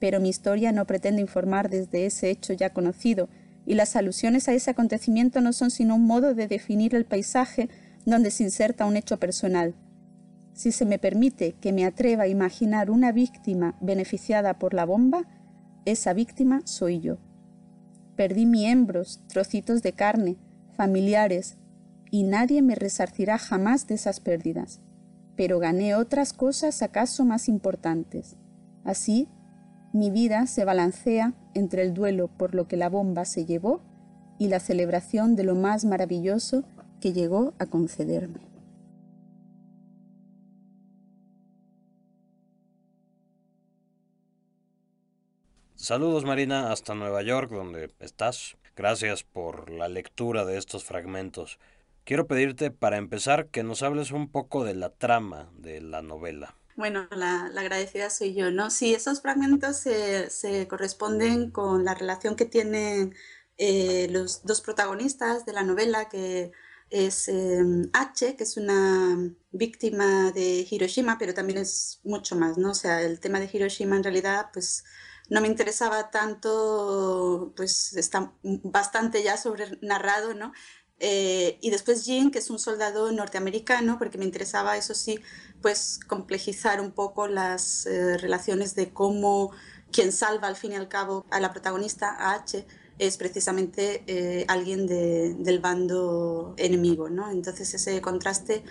Pero 0.00 0.20
mi 0.20 0.28
historia 0.28 0.72
no 0.72 0.84
pretende 0.84 1.20
informar 1.20 1.70
desde 1.70 2.04
ese 2.04 2.30
hecho 2.30 2.52
ya 2.52 2.70
conocido, 2.70 3.28
y 3.64 3.74
las 3.74 3.94
alusiones 3.94 4.48
a 4.48 4.52
ese 4.52 4.72
acontecimiento 4.72 5.40
no 5.40 5.52
son 5.52 5.70
sino 5.70 5.94
un 5.94 6.06
modo 6.06 6.34
de 6.34 6.48
definir 6.48 6.96
el 6.96 7.04
paisaje 7.04 7.68
donde 8.04 8.32
se 8.32 8.42
inserta 8.42 8.86
un 8.86 8.96
hecho 8.96 9.18
personal. 9.18 9.76
Si 10.52 10.72
se 10.72 10.84
me 10.84 10.98
permite 10.98 11.52
que 11.60 11.72
me 11.72 11.84
atreva 11.84 12.24
a 12.24 12.28
imaginar 12.28 12.90
una 12.90 13.12
víctima 13.12 13.76
beneficiada 13.80 14.58
por 14.58 14.74
la 14.74 14.86
bomba, 14.86 15.28
esa 15.84 16.12
víctima 16.12 16.62
soy 16.64 16.98
yo. 16.98 17.18
Perdí 18.16 18.46
miembros, 18.46 19.20
trocitos 19.28 19.80
de 19.82 19.92
carne, 19.92 20.38
familiares, 20.76 21.56
y 22.10 22.24
nadie 22.24 22.62
me 22.62 22.74
resarcirá 22.74 23.38
jamás 23.38 23.86
de 23.86 23.94
esas 23.94 24.18
pérdidas. 24.18 24.80
Pero 25.36 25.58
gané 25.58 25.94
otras 25.94 26.32
cosas 26.32 26.82
acaso 26.82 27.24
más 27.24 27.48
importantes. 27.48 28.36
Así, 28.84 29.28
mi 29.92 30.10
vida 30.10 30.46
se 30.46 30.64
balancea 30.64 31.34
entre 31.54 31.82
el 31.82 31.94
duelo 31.94 32.28
por 32.28 32.54
lo 32.54 32.68
que 32.68 32.76
la 32.76 32.88
bomba 32.88 33.24
se 33.24 33.44
llevó 33.44 33.80
y 34.38 34.48
la 34.48 34.60
celebración 34.60 35.36
de 35.36 35.44
lo 35.44 35.54
más 35.54 35.84
maravilloso 35.84 36.64
que 37.00 37.12
llegó 37.12 37.54
a 37.58 37.66
concederme. 37.66 38.50
Saludos 45.74 46.24
Marina 46.24 46.70
hasta 46.72 46.94
Nueva 46.94 47.22
York 47.22 47.50
donde 47.50 47.90
estás. 48.00 48.56
Gracias 48.76 49.24
por 49.24 49.70
la 49.70 49.88
lectura 49.88 50.44
de 50.44 50.56
estos 50.56 50.84
fragmentos. 50.84 51.58
Quiero 52.10 52.26
pedirte 52.26 52.72
para 52.72 52.96
empezar 52.96 53.50
que 53.50 53.62
nos 53.62 53.84
hables 53.84 54.10
un 54.10 54.32
poco 54.32 54.64
de 54.64 54.74
la 54.74 54.90
trama 54.90 55.48
de 55.56 55.80
la 55.80 56.02
novela. 56.02 56.56
Bueno, 56.74 57.06
la, 57.12 57.44
agradecida 57.56 58.10
soy 58.10 58.34
yo, 58.34 58.50
¿no? 58.50 58.70
Sí, 58.70 58.92
esos 58.92 59.22
fragmentos 59.22 59.76
se, 59.76 60.66
corresponden 60.68 61.52
con 61.52 61.84
la 61.84 61.94
relación 61.94 62.34
que 62.34 62.46
tienen 62.46 63.14
eh, 63.58 64.08
los 64.10 64.44
dos 64.44 64.60
protagonistas 64.60 65.46
de 65.46 65.52
la 65.52 65.62
novela, 65.62 66.08
que 66.08 66.50
es 66.90 67.28
em, 67.28 67.88
H, 67.92 68.34
que 68.34 68.42
es 68.42 68.56
una 68.56 69.16
víctima 69.52 70.32
de 70.32 70.66
Hiroshima, 70.68 71.16
pero 71.16 71.32
también 71.32 71.60
es 71.60 72.00
mucho 72.02 72.34
más, 72.34 72.58
¿no? 72.58 72.72
O 72.72 72.74
sea, 72.74 73.02
el 73.02 73.20
tema 73.20 73.38
de 73.38 73.48
Hiroshima 73.52 73.94
en 73.94 74.02
realidad, 74.02 74.50
pues 74.52 74.82
no 75.28 75.40
me 75.40 75.46
interesaba 75.46 76.10
tanto, 76.10 77.52
pues 77.56 77.92
está 77.92 78.32
bastante 78.42 79.22
ya 79.22 79.36
sobre 79.36 79.78
narrado, 79.80 80.34
¿no? 80.34 80.52
Eh, 81.00 81.58
y 81.62 81.70
después 81.70 82.04
Jean, 82.04 82.30
que 82.30 82.38
es 82.38 82.50
un 82.50 82.58
soldado 82.58 83.10
norteamericano, 83.10 83.98
porque 83.98 84.18
me 84.18 84.26
interesaba, 84.26 84.76
eso 84.76 84.94
sí, 84.94 85.18
pues 85.62 85.98
complejizar 86.06 86.80
un 86.80 86.92
poco 86.92 87.26
las 87.26 87.86
eh, 87.86 88.18
relaciones 88.18 88.74
de 88.74 88.92
cómo 88.92 89.50
quien 89.90 90.12
salva 90.12 90.48
al 90.48 90.56
fin 90.56 90.72
y 90.72 90.76
al 90.76 90.88
cabo 90.88 91.24
a 91.30 91.40
la 91.40 91.50
protagonista, 91.52 92.10
a 92.10 92.34
H, 92.34 92.66
es 92.98 93.16
precisamente 93.16 94.04
eh, 94.06 94.44
alguien 94.46 94.86
del 94.86 95.58
bando 95.60 96.54
enemigo, 96.58 97.08
¿no? 97.08 97.30
Entonces 97.30 97.72
ese 97.72 98.00
contraste 98.02 98.62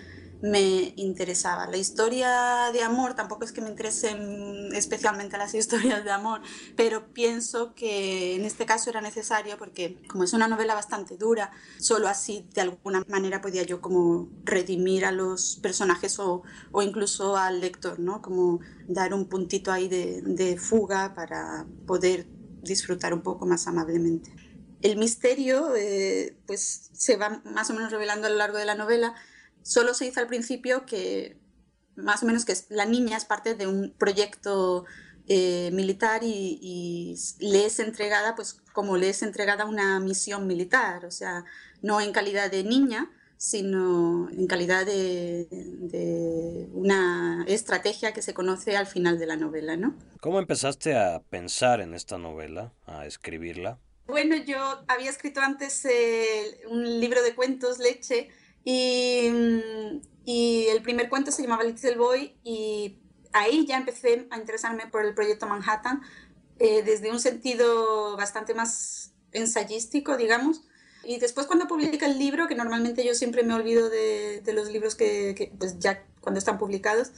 me 0.42 0.94
interesaba. 0.96 1.66
La 1.66 1.76
historia 1.76 2.70
de 2.72 2.82
amor, 2.82 3.14
tampoco 3.14 3.44
es 3.44 3.52
que 3.52 3.60
me 3.60 3.68
interesen 3.68 4.74
especialmente 4.74 5.36
las 5.38 5.54
historias 5.60 6.04
de 6.04 6.10
amor, 6.10 6.40
pero 6.76 7.12
pienso 7.12 7.74
que 7.74 8.36
en 8.36 8.44
este 8.44 8.66
caso 8.66 8.90
era 8.90 9.00
necesario 9.00 9.58
porque 9.58 10.02
como 10.08 10.24
es 10.24 10.32
una 10.32 10.48
novela 10.48 10.74
bastante 10.74 11.16
dura, 11.16 11.50
solo 11.78 12.08
así 12.08 12.48
de 12.54 12.62
alguna 12.62 13.04
manera 13.08 13.40
podía 13.40 13.62
yo 13.62 13.80
como 13.80 14.28
redimir 14.44 15.04
a 15.04 15.12
los 15.12 15.58
personajes 15.62 16.18
o, 16.18 16.42
o 16.72 16.82
incluso 16.82 17.36
al 17.36 17.60
lector, 17.60 17.98
¿no? 17.98 18.22
Como 18.22 18.60
dar 18.88 19.14
un 19.14 19.26
puntito 19.26 19.72
ahí 19.72 19.88
de, 19.88 20.22
de 20.22 20.56
fuga 20.56 21.14
para 21.14 21.66
poder 21.86 22.26
disfrutar 22.62 23.14
un 23.14 23.22
poco 23.22 23.46
más 23.46 23.66
amablemente. 23.66 24.32
El 24.82 24.96
misterio 24.96 25.74
eh, 25.76 26.36
pues 26.46 26.90
se 26.94 27.16
va 27.16 27.42
más 27.44 27.68
o 27.70 27.74
menos 27.74 27.90
revelando 27.92 28.26
a 28.26 28.30
lo 28.30 28.36
largo 28.36 28.56
de 28.56 28.64
la 28.64 28.74
novela. 28.74 29.14
Solo 29.62 29.94
se 29.94 30.06
dice 30.06 30.20
al 30.20 30.26
principio 30.26 30.86
que 30.86 31.38
más 31.96 32.22
o 32.22 32.26
menos 32.26 32.44
que 32.44 32.54
la 32.70 32.86
niña 32.86 33.16
es 33.16 33.24
parte 33.24 33.54
de 33.54 33.66
un 33.66 33.94
proyecto 33.98 34.84
eh, 35.28 35.70
militar 35.72 36.22
y, 36.24 37.14
le 37.38 37.66
es 37.66 37.78
entregada 37.78 38.34
pues 38.34 38.54
como 38.72 38.96
le 38.96 39.10
es 39.10 39.22
entregada 39.22 39.64
una 39.64 40.00
misión 40.00 40.46
militar, 40.46 41.04
o 41.04 41.10
sea, 41.10 41.44
no 41.82 42.00
en 42.00 42.12
calidad 42.12 42.50
de 42.50 42.64
niña, 42.64 43.10
sino 43.36 44.28
en 44.30 44.46
calidad 44.46 44.84
de, 44.86 46.68
una 46.72 47.44
estrategia 47.46 48.12
que 48.12 48.22
se 48.22 48.34
conoce 48.34 48.76
al 48.76 48.86
final 48.86 49.18
de 49.18 49.26
la 49.26 49.36
novela, 49.36 49.76
¿no? 49.76 49.94
¿Cómo 50.20 50.38
empezaste 50.38 50.96
a 50.96 51.22
pensar 51.22 51.80
en 51.80 51.94
esta 51.94 52.18
novela, 52.18 52.72
a 52.86 53.06
escribirla? 53.06 53.78
Bueno, 54.06 54.36
yo 54.36 54.82
había 54.88 55.10
escrito 55.10 55.40
antes 55.40 55.84
eh, 55.84 56.60
un 56.68 57.00
libro 57.00 57.22
de 57.22 57.34
cuentos, 57.34 57.78
Leche, 57.78 58.30
y, 58.64 59.30
y, 60.24 60.66
el 60.68 60.82
primer 60.82 61.08
cuento 61.08 61.32
se 61.32 61.42
llamaba 61.42 61.64
Little 61.64 61.96
Boy 61.96 62.36
y 62.44 62.98
ahí 63.32 63.66
ya 63.66 63.76
empecé 63.76 64.26
a 64.30 64.38
interesarme 64.38 64.86
por 64.86 65.04
el 65.04 65.14
proyecto 65.14 65.46
Manhattan 65.46 66.02
eh, 66.58 66.82
desde 66.82 67.10
un 67.10 67.20
sentido 67.20 68.16
bastante 68.16 68.54
más 68.54 69.12
ensayístico, 69.32 70.16
digamos, 70.16 70.62
y 71.04 71.18
después 71.18 71.46
cuando 71.46 71.66
publica 71.66 72.06
el 72.06 72.18
libro, 72.18 72.46
que 72.48 72.54
normalmente 72.54 73.04
yo 73.04 73.14
siempre 73.14 73.42
me 73.42 73.54
olvido 73.54 73.88
de, 73.88 74.42
de 74.44 74.52
los 74.52 74.70
libros 74.70 74.94
que, 74.94 75.34
que, 75.34 75.52
pues 75.58 75.78
ya 75.78 76.04
cuando 76.20 76.38
están 76.38 76.58
publicados, 76.58 77.12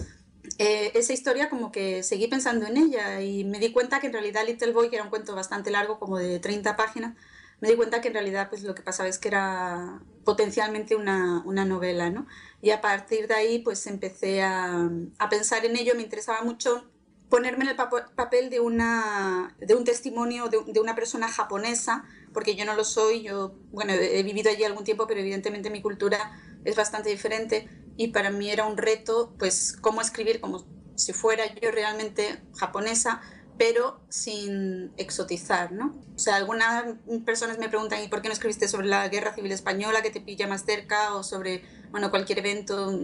eh, 0.58 0.92
esa 0.94 1.12
historia 1.12 1.48
como 1.48 1.72
que 1.72 2.02
seguí 2.02 2.28
pensando 2.28 2.66
en 2.66 2.76
ella 2.76 3.20
y 3.20 3.44
me 3.44 3.58
di 3.58 3.72
cuenta 3.72 4.00
que 4.00 4.08
en 4.08 4.12
realidad 4.12 4.44
Little 4.46 4.72
Boy, 4.72 4.90
que 4.90 4.96
era 4.96 5.04
un 5.04 5.10
cuento 5.10 5.34
bastante 5.34 5.70
largo, 5.70 5.98
como 5.98 6.18
de 6.18 6.38
30 6.38 6.76
páginas, 6.76 7.16
me 7.62 7.68
di 7.68 7.76
cuenta 7.76 8.00
que 8.00 8.08
en 8.08 8.14
realidad 8.14 8.48
pues 8.50 8.62
lo 8.64 8.74
que 8.74 8.82
pasaba 8.82 9.08
es 9.08 9.18
que 9.18 9.28
era 9.28 10.02
potencialmente 10.24 10.96
una, 10.96 11.42
una 11.46 11.64
novela, 11.64 12.10
¿no? 12.10 12.26
Y 12.60 12.70
a 12.70 12.80
partir 12.80 13.28
de 13.28 13.34
ahí 13.34 13.58
pues 13.60 13.86
empecé 13.86 14.42
a, 14.42 14.90
a 15.18 15.28
pensar 15.30 15.64
en 15.64 15.76
ello, 15.76 15.94
me 15.94 16.02
interesaba 16.02 16.42
mucho 16.42 16.90
ponerme 17.30 17.64
en 17.64 17.70
el 17.70 17.76
papel 17.76 18.50
de, 18.50 18.60
una, 18.60 19.56
de 19.58 19.74
un 19.74 19.84
testimonio 19.84 20.48
de, 20.48 20.58
de 20.66 20.80
una 20.80 20.94
persona 20.94 21.28
japonesa 21.28 22.04
porque 22.32 22.56
yo 22.56 22.64
no 22.64 22.74
lo 22.74 22.84
soy, 22.84 23.22
yo, 23.22 23.54
bueno, 23.70 23.92
he 23.92 24.22
vivido 24.22 24.50
allí 24.50 24.64
algún 24.64 24.84
tiempo, 24.84 25.06
pero 25.06 25.20
evidentemente 25.20 25.70
mi 25.70 25.82
cultura 25.82 26.32
es 26.64 26.76
bastante 26.76 27.10
diferente. 27.10 27.68
Y 27.96 28.08
para 28.08 28.30
mí 28.30 28.50
era 28.50 28.66
un 28.66 28.76
reto, 28.76 29.34
pues, 29.38 29.76
cómo 29.80 30.00
escribir 30.00 30.40
como 30.40 30.64
si 30.94 31.12
fuera 31.12 31.44
yo 31.60 31.70
realmente 31.70 32.42
japonesa, 32.56 33.20
pero 33.58 34.00
sin 34.08 34.92
exotizar, 34.96 35.72
¿no? 35.72 35.94
O 36.14 36.18
sea, 36.18 36.36
algunas 36.36 36.84
personas 37.24 37.58
me 37.58 37.68
preguntan, 37.68 38.02
¿y 38.02 38.08
por 38.08 38.22
qué 38.22 38.28
no 38.28 38.34
escribiste 38.34 38.68
sobre 38.68 38.86
la 38.86 39.08
Guerra 39.08 39.34
Civil 39.34 39.52
Española 39.52 40.02
que 40.02 40.10
te 40.10 40.20
pilla 40.20 40.46
más 40.46 40.64
cerca 40.64 41.14
o 41.14 41.22
sobre, 41.22 41.62
bueno, 41.90 42.10
cualquier 42.10 42.38
evento 42.38 42.98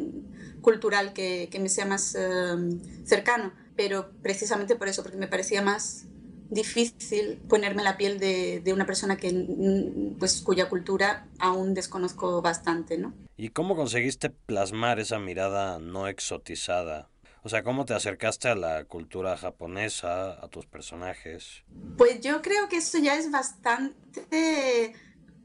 cultural 0.61 1.13
que, 1.13 1.49
que 1.51 1.59
me 1.59 1.69
sea 1.69 1.87
más 1.87 2.17
eh, 2.19 2.57
cercano? 3.05 3.53
Pero 3.77 4.11
precisamente 4.23 4.75
por 4.77 4.89
eso, 4.89 5.03
porque 5.03 5.19
me 5.19 5.29
parecía 5.29 5.63
más 5.63 6.07
difícil 6.51 7.39
ponerme 7.49 7.83
la 7.83 7.97
piel 7.97 8.19
de, 8.19 8.61
de, 8.61 8.73
una 8.73 8.87
persona 8.87 9.17
que, 9.17 10.15
pues, 10.19 10.41
cuya 10.41 10.69
cultura 10.69 11.27
aún 11.39 11.75
desconozco 11.75 12.41
bastante, 12.43 12.97
¿no? 12.97 13.13
¿Y 13.37 13.51
cómo 13.51 13.77
conseguiste 13.77 14.31
plasmar 14.31 14.99
esa 14.99 15.19
mirada 15.19 15.79
no 15.79 16.09
exotizada? 16.09 17.09
O 17.49 17.51
sea, 17.51 17.63
¿cómo 17.63 17.87
te 17.87 17.95
acercaste 17.95 18.49
a 18.49 18.55
la 18.55 18.85
cultura 18.85 19.35
japonesa, 19.39 20.33
a 20.33 20.49
tus 20.49 20.67
personajes? 20.67 21.63
Pues 21.97 22.21
yo 22.21 22.43
creo 22.43 22.69
que 22.69 22.77
eso 22.77 22.99
ya 22.99 23.17
es 23.17 23.31
bastante 23.31 24.93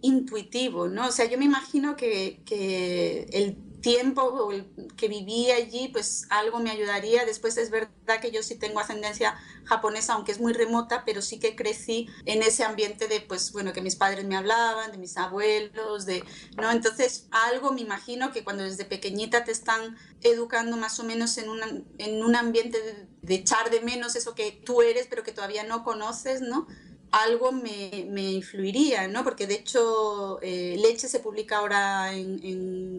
intuitivo, 0.01 0.89
¿no? 0.89 1.07
O 1.07 1.11
sea, 1.13 1.29
yo 1.29 1.37
me 1.37 1.45
imagino 1.45 1.95
que, 1.95 2.41
que 2.45 3.29
el 3.31 3.55
tiempo 3.83 4.49
que 4.95 5.09
viví 5.09 5.51
allí, 5.51 5.89
pues 5.89 6.25
algo 6.29 6.59
me 6.59 6.71
ayudaría. 6.71 7.25
Después 7.25 7.57
es 7.57 7.69
verdad 7.69 8.21
que 8.21 8.31
yo 8.31 8.41
sí 8.41 8.55
tengo 8.55 8.79
ascendencia 8.79 9.37
japonesa, 9.65 10.13
aunque 10.13 10.31
es 10.31 10.39
muy 10.39 10.53
remota, 10.53 11.03
pero 11.05 11.21
sí 11.21 11.37
que 11.37 11.55
crecí 11.55 12.07
en 12.25 12.41
ese 12.43 12.63
ambiente 12.63 13.09
de, 13.09 13.19
pues 13.19 13.51
bueno, 13.51 13.73
que 13.73 13.81
mis 13.81 13.97
padres 13.97 14.25
me 14.25 14.37
hablaban, 14.37 14.93
de 14.93 14.97
mis 14.97 15.17
abuelos, 15.17 16.05
de, 16.05 16.23
¿no? 16.55 16.71
Entonces 16.71 17.27
algo 17.31 17.73
me 17.73 17.81
imagino 17.81 18.31
que 18.31 18.45
cuando 18.45 18.63
desde 18.63 18.85
pequeñita 18.85 19.43
te 19.43 19.51
están 19.51 19.97
educando 20.21 20.77
más 20.77 20.97
o 21.01 21.03
menos 21.03 21.37
en, 21.37 21.49
una, 21.49 21.67
en 21.97 22.23
un 22.23 22.35
ambiente 22.37 22.81
de, 22.81 23.07
de 23.21 23.35
echar 23.35 23.69
de 23.69 23.81
menos 23.81 24.15
eso 24.15 24.33
que 24.33 24.53
tú 24.65 24.81
eres, 24.81 25.07
pero 25.09 25.23
que 25.23 25.33
todavía 25.33 25.65
no 25.65 25.83
conoces, 25.83 26.39
¿no? 26.39 26.67
Algo 27.13 27.51
me, 27.51 28.07
me, 28.09 28.31
influiría, 28.31 29.07
¿no? 29.07 29.23
Porque 29.23 29.45
de 29.45 29.53
hecho 29.53 30.39
eh, 30.41 30.75
Leche 30.79 31.07
se 31.07 31.19
publica 31.19 31.57
ahora 31.57 32.11
en, 32.13 32.39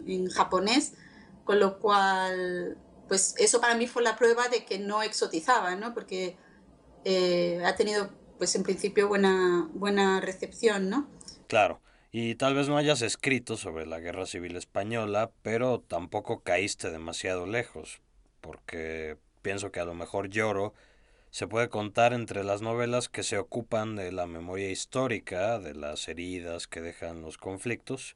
en, 0.07 0.29
japonés, 0.29 0.93
con 1.43 1.59
lo 1.59 1.79
cual, 1.79 2.77
pues 3.09 3.35
eso 3.37 3.59
para 3.59 3.75
mí 3.75 3.87
fue 3.87 4.01
la 4.03 4.15
prueba 4.15 4.47
de 4.47 4.63
que 4.63 4.79
no 4.79 5.03
exotizaba, 5.03 5.75
¿no? 5.75 5.93
Porque 5.93 6.37
eh, 7.03 7.61
ha 7.65 7.75
tenido, 7.75 8.09
pues 8.37 8.55
en 8.55 8.63
principio, 8.63 9.09
buena, 9.09 9.69
buena 9.73 10.21
recepción, 10.21 10.89
¿no? 10.89 11.09
Claro. 11.47 11.81
Y 12.13 12.35
tal 12.35 12.55
vez 12.55 12.69
no 12.69 12.77
hayas 12.77 13.01
escrito 13.01 13.57
sobre 13.57 13.85
la 13.85 13.99
Guerra 13.99 14.25
Civil 14.25 14.55
Española, 14.55 15.31
pero 15.41 15.81
tampoco 15.81 16.39
caíste 16.39 16.89
demasiado 16.89 17.45
lejos, 17.45 17.99
porque 18.39 19.17
pienso 19.41 19.73
que 19.73 19.81
a 19.81 19.85
lo 19.85 19.93
mejor 19.93 20.29
lloro 20.29 20.73
se 21.35 21.47
puede 21.47 21.67
contar 21.67 22.13
entre 22.13 22.45
las 22.45 22.61
novelas 22.61 23.09
que 23.09 23.21
se 23.21 23.37
ocupan 23.37 23.97
de 23.97 24.13
la 24.13 24.25
memoria 24.25 24.71
histórica, 24.71 25.59
de 25.59 25.75
las 25.75 26.07
heridas 26.07 26.65
que 26.65 26.79
dejan 26.79 27.21
los 27.21 27.37
conflictos, 27.37 28.15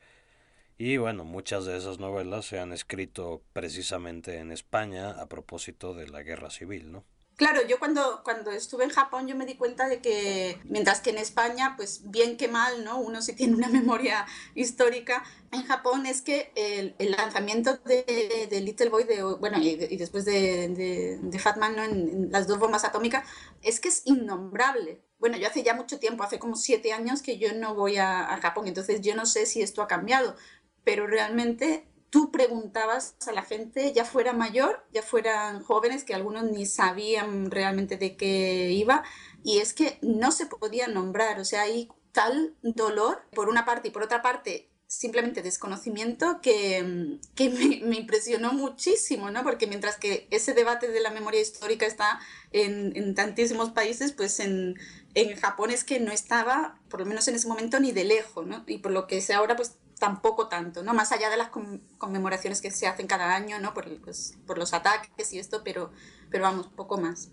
y 0.77 0.95
bueno, 0.95 1.25
muchas 1.25 1.65
de 1.65 1.75
esas 1.75 1.99
novelas 1.99 2.45
se 2.45 2.59
han 2.59 2.71
escrito 2.71 3.41
precisamente 3.51 4.37
en 4.37 4.53
España 4.53 5.11
a 5.11 5.25
propósito 5.25 5.93
de 5.93 6.07
la 6.07 6.23
guerra 6.23 6.49
civil, 6.49 6.93
¿no? 6.93 7.03
Claro, 7.39 7.65
yo 7.65 7.79
cuando, 7.79 8.21
cuando 8.25 8.51
estuve 8.51 8.83
en 8.83 8.89
Japón 8.89 9.25
yo 9.25 9.33
me 9.33 9.45
di 9.45 9.55
cuenta 9.55 9.87
de 9.87 10.01
que 10.01 10.59
mientras 10.65 10.99
que 10.99 11.11
en 11.11 11.17
España, 11.17 11.75
pues 11.77 12.01
bien 12.11 12.35
que 12.35 12.49
mal, 12.49 12.83
¿no? 12.83 12.99
Uno 12.99 13.21
sí 13.21 13.31
tiene 13.31 13.55
una 13.55 13.69
memoria 13.79 14.25
histórica. 14.55 15.23
En 15.53 15.63
Japón 15.63 16.05
es 16.05 16.21
que 16.21 16.51
el, 16.55 17.11
lanzamiento 17.11 17.77
de, 17.77 18.49
Little 18.61 18.89
Boy, 18.89 19.05
de, 19.05 19.23
bueno, 19.23 19.57
y, 19.57 19.77
después 19.95 20.25
de, 20.25 21.17
de 21.21 21.39
Fatman, 21.39 21.77
¿no? 21.77 21.83
En, 21.85 22.29
las 22.29 22.45
dos 22.45 22.59
bombas 22.59 22.83
atómicas, 22.83 23.25
es 23.61 23.79
que 23.79 23.87
es 23.87 24.01
innombrable. 24.03 25.01
Bueno, 25.17 25.37
yo 25.37 25.47
hace 25.47 25.63
ya 25.63 25.73
mucho 25.73 25.97
tiempo, 25.97 26.23
hace 26.23 26.39
como 26.39 26.57
siete 26.57 26.91
años 26.91 27.21
que 27.21 27.37
yo 27.37 27.53
no 27.53 27.73
voy 27.73 27.95
a, 27.95 28.33
a 28.33 28.41
Japón, 28.41 28.67
entonces 28.67 28.99
yo 28.99 29.15
no 29.15 29.25
sé 29.25 29.45
si 29.45 29.61
esto 29.61 29.81
ha 29.81 29.87
cambiado, 29.87 30.35
pero 30.83 31.07
realmente 31.07 31.88
tú 32.09 32.31
preguntabas 32.31 33.15
a 33.27 33.31
la 33.31 33.43
gente, 33.43 33.93
ya 33.93 34.05
fuera 34.05 34.33
mayor, 34.33 34.85
ya 34.91 35.03
fueran 35.03 35.61
jóvenes, 35.63 36.03
que 36.03 36.15
algunos 36.15 36.43
ni 36.45 36.65
sabían 36.65 37.51
realmente 37.51 37.97
de 37.97 38.15
qué 38.15 38.71
iba, 38.71 39.03
y 39.43 39.59
es 39.59 39.73
que 39.73 39.99
no 40.01 40.31
se 40.31 40.45
podía 40.45 40.87
nombrar, 40.87 41.39
o 41.39 41.45
sea, 41.45 41.61
hay 41.61 41.89
tal 42.11 42.55
dolor, 42.61 43.23
por 43.33 43.49
una 43.49 43.65
parte, 43.65 43.89
y 43.89 43.91
por 43.91 44.03
otra 44.03 44.21
parte, 44.21 44.69
simplemente 44.87 45.43
desconocimiento 45.43 46.41
que, 46.41 47.19
que 47.35 47.49
me, 47.49 47.79
me, 47.87 47.97
impresionó 47.97 48.53
muchísimo, 48.53 49.29
¿no? 49.29 49.43
Porque 49.43 49.67
mientras 49.67 49.97
que 49.97 50.27
ese 50.31 50.55
debate 50.55 50.87
de 50.87 50.99
la 50.99 51.11
memoria 51.11 51.39
histórica 51.39 51.85
está 51.85 52.19
en, 52.51 52.95
en 52.95 53.13
tantísimos 53.13 53.69
países, 53.69 54.13
pues 54.13 54.39
en, 54.39 54.79
en 55.13 55.35
Japón 55.35 55.69
es 55.69 55.83
que 55.83 55.99
no 55.99 56.11
estaba, 56.11 56.81
por 56.89 57.01
lo 57.01 57.05
menos 57.05 57.27
en 57.27 57.35
ese 57.35 57.47
momento, 57.47 57.79
ni 57.79 57.91
de 57.91 58.03
lejos, 58.03 58.47
¿no? 58.47 58.63
Y 58.65 58.79
por 58.79 58.91
lo 58.91 59.05
que 59.05 59.21
sé 59.21 59.35
ahora, 59.35 59.55
pues 59.55 59.77
tampoco 59.99 60.47
tanto, 60.47 60.81
¿no? 60.81 60.93
Más 60.93 61.11
allá 61.11 61.29
de 61.29 61.37
las 61.37 61.49
conmemoraciones 61.97 62.61
que 62.61 62.71
se 62.71 62.87
hacen 62.87 63.05
cada 63.05 63.35
año, 63.35 63.59
¿no? 63.59 63.73
Por, 63.73 64.01
pues, 64.01 64.37
por 64.47 64.57
los 64.57 64.73
ataques 64.73 65.33
y 65.33 65.39
esto, 65.39 65.61
pero, 65.63 65.91
pero 66.31 66.43
vamos, 66.43 66.67
poco 66.67 66.97
más. 66.97 67.29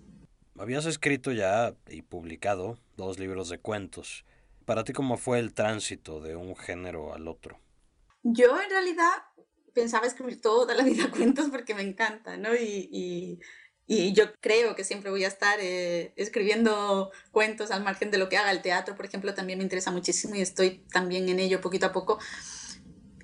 Habías 0.59 0.87
escrito 0.87 1.33
ya 1.33 1.75
y 1.89 2.03
publicado 2.03 2.79
dos 2.97 3.19
libros 3.19 3.49
de 3.49 3.59
cuentos. 3.59 4.25
¿Para 4.65 4.85
ti 4.85 4.93
cómo 4.93 5.17
fue 5.17 5.39
el 5.39 5.55
tránsito 5.55 6.21
de 6.21 6.35
un 6.35 6.57
género 6.57 7.15
al 7.15 7.29
otro? 7.29 7.61
Yo 8.23 8.61
en 8.61 8.69
realidad 8.69 9.13
pensaba 9.73 10.07
escribir 10.07 10.41
toda 10.41 10.75
la 10.75 10.83
vida 10.83 11.11
cuentos 11.17 11.49
porque 11.51 11.75
me 11.75 11.83
encanta, 11.83 12.37
¿no? 12.37 12.55
Y, 12.55 12.89
y, 12.91 13.39
y 13.87 14.13
yo 14.13 14.33
creo 14.41 14.75
que 14.75 14.85
siempre 14.85 15.11
voy 15.11 15.25
a 15.25 15.29
estar 15.29 15.59
eh, 15.61 16.13
escribiendo 16.17 17.13
cuentos 17.31 17.71
al 17.71 17.85
margen 17.85 18.11
de 18.11 18.19
lo 18.19 18.29
que 18.29 18.37
haga 18.37 18.51
el 18.51 18.63
teatro, 18.63 18.97
por 18.97 19.07
ejemplo, 19.07 19.35
también 19.35 19.59
me 19.59 19.65
interesa 19.65 19.93
muchísimo 19.93 20.35
y 20.35 20.41
estoy 20.41 20.83
también 20.93 21.29
en 21.29 21.39
ello 21.39 21.61
poquito 21.61 21.87
a 21.87 21.93
poco. 21.93 22.19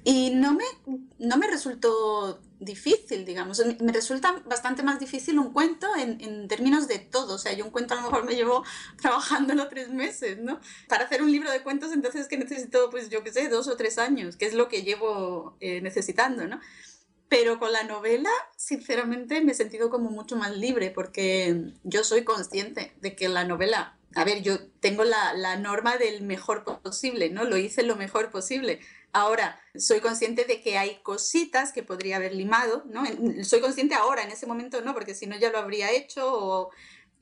Y 0.04 0.30
no 0.30 0.54
me, 0.54 0.64
no 1.18 1.36
me 1.36 1.46
resultó 1.46 2.40
difícil, 2.58 3.24
digamos. 3.24 3.62
Me 3.80 3.92
resulta 3.92 4.42
bastante 4.46 4.82
más 4.82 4.98
difícil 4.98 5.38
un 5.38 5.52
cuento 5.52 5.86
en, 5.96 6.20
en, 6.20 6.48
términos 6.48 6.88
de 6.88 6.98
todo. 6.98 7.34
O 7.34 7.38
sea, 7.38 7.52
yo 7.52 7.64
un 7.64 7.70
cuento 7.70 7.94
a 7.94 7.98
lo 7.98 8.02
mejor 8.02 8.24
me 8.24 8.34
llevo 8.34 8.64
trabajándolo 9.00 9.68
tres 9.68 9.90
meses, 9.90 10.38
¿no? 10.38 10.60
Para 10.88 11.04
hacer 11.04 11.22
un 11.22 11.30
libro 11.30 11.50
de 11.52 11.62
cuentos, 11.62 11.92
entonces 11.92 12.26
que 12.26 12.36
necesito, 12.36 12.90
pues 12.90 13.10
yo 13.10 13.22
qué 13.22 13.32
sé, 13.32 13.48
dos 13.48 13.68
o 13.68 13.76
tres 13.76 13.98
años, 13.98 14.36
que 14.36 14.46
es 14.46 14.54
lo 14.54 14.68
que 14.68 14.82
llevo 14.82 15.56
eh, 15.60 15.80
necesitando, 15.80 16.46
¿no? 16.46 16.60
Pero 17.32 17.58
con 17.58 17.72
la 17.72 17.82
novela, 17.84 18.28
sinceramente, 18.58 19.40
me 19.40 19.52
he 19.52 19.54
sentido 19.54 19.88
como 19.88 20.10
mucho 20.10 20.36
más 20.36 20.54
libre 20.54 20.90
porque 20.90 21.72
yo 21.82 22.04
soy 22.04 22.24
consciente 22.24 22.92
de 23.00 23.16
que 23.16 23.30
la 23.30 23.44
novela, 23.44 23.96
a 24.14 24.24
ver, 24.24 24.42
yo 24.42 24.58
tengo 24.80 25.04
la, 25.04 25.32
la 25.32 25.56
norma 25.56 25.96
del 25.96 26.20
mejor 26.20 26.62
posible, 26.82 27.30
¿no? 27.30 27.44
Lo 27.44 27.56
hice 27.56 27.84
lo 27.84 27.96
mejor 27.96 28.30
posible 28.30 28.80
Ahora, 29.14 29.60
soy 29.76 30.00
consciente 30.00 30.44
de 30.46 30.62
que 30.62 30.78
hay 30.78 31.00
cositas 31.02 31.72
que 31.72 31.82
podría 31.82 32.16
haber 32.16 32.34
limado, 32.34 32.82
¿no? 32.86 33.04
Soy 33.44 33.60
consciente 33.60 33.94
ahora, 33.94 34.22
en 34.22 34.30
ese 34.30 34.46
momento 34.46 34.80
no, 34.80 34.94
porque 34.94 35.14
si 35.14 35.26
no 35.26 35.36
ya 35.36 35.50
lo 35.50 35.58
habría 35.58 35.90
hecho 35.90 36.32
o 36.32 36.70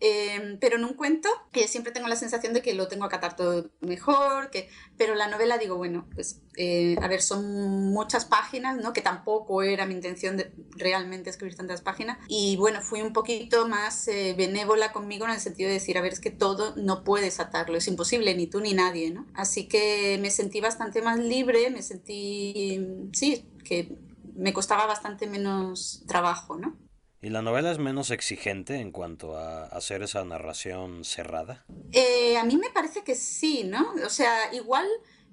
eh, 0.00 0.56
pero 0.60 0.76
en 0.76 0.84
un 0.84 0.94
cuento 0.94 1.28
que 1.52 1.68
siempre 1.68 1.92
tengo 1.92 2.08
la 2.08 2.16
sensación 2.16 2.54
de 2.54 2.62
que 2.62 2.74
lo 2.74 2.88
tengo 2.88 3.08
que 3.08 3.14
acatar 3.14 3.36
todo 3.36 3.70
mejor, 3.80 4.50
que, 4.50 4.68
pero 4.96 5.14
la 5.14 5.28
novela 5.28 5.58
digo, 5.58 5.76
bueno, 5.76 6.06
pues 6.14 6.40
eh, 6.56 6.96
a 7.00 7.08
ver, 7.08 7.22
son 7.22 7.90
muchas 7.92 8.24
páginas, 8.24 8.78
¿no? 8.78 8.92
Que 8.92 9.02
tampoco 9.02 9.62
era 9.62 9.86
mi 9.86 9.94
intención 9.94 10.36
de 10.36 10.52
realmente 10.76 11.30
escribir 11.30 11.56
tantas 11.56 11.82
páginas. 11.82 12.18
Y 12.28 12.56
bueno, 12.56 12.80
fui 12.82 13.02
un 13.02 13.12
poquito 13.12 13.68
más 13.68 14.08
eh, 14.08 14.34
benévola 14.36 14.92
conmigo 14.92 15.26
en 15.26 15.32
el 15.32 15.40
sentido 15.40 15.68
de 15.68 15.74
decir, 15.74 15.98
a 15.98 16.00
ver, 16.00 16.12
es 16.12 16.20
que 16.20 16.30
todo 16.30 16.74
no 16.76 17.04
puedes 17.04 17.38
atarlo, 17.38 17.76
es 17.76 17.86
imposible, 17.86 18.34
ni 18.34 18.46
tú 18.46 18.60
ni 18.60 18.72
nadie, 18.72 19.10
¿no? 19.10 19.26
Así 19.34 19.68
que 19.68 20.18
me 20.20 20.30
sentí 20.30 20.60
bastante 20.60 21.02
más 21.02 21.18
libre, 21.18 21.70
me 21.70 21.82
sentí, 21.82 23.10
sí, 23.12 23.46
que 23.64 23.96
me 24.34 24.52
costaba 24.52 24.86
bastante 24.86 25.26
menos 25.26 26.02
trabajo, 26.06 26.56
¿no? 26.56 26.76
¿Y 27.22 27.28
la 27.28 27.42
novela 27.42 27.70
es 27.70 27.78
menos 27.78 28.10
exigente 28.10 28.76
en 28.76 28.92
cuanto 28.92 29.36
a 29.36 29.64
hacer 29.66 30.02
esa 30.02 30.24
narración 30.24 31.04
cerrada? 31.04 31.64
Eh, 31.92 32.38
a 32.38 32.44
mí 32.44 32.56
me 32.56 32.70
parece 32.70 33.04
que 33.04 33.14
sí, 33.14 33.62
¿no? 33.64 33.92
O 34.06 34.08
sea, 34.08 34.54
igual 34.54 34.86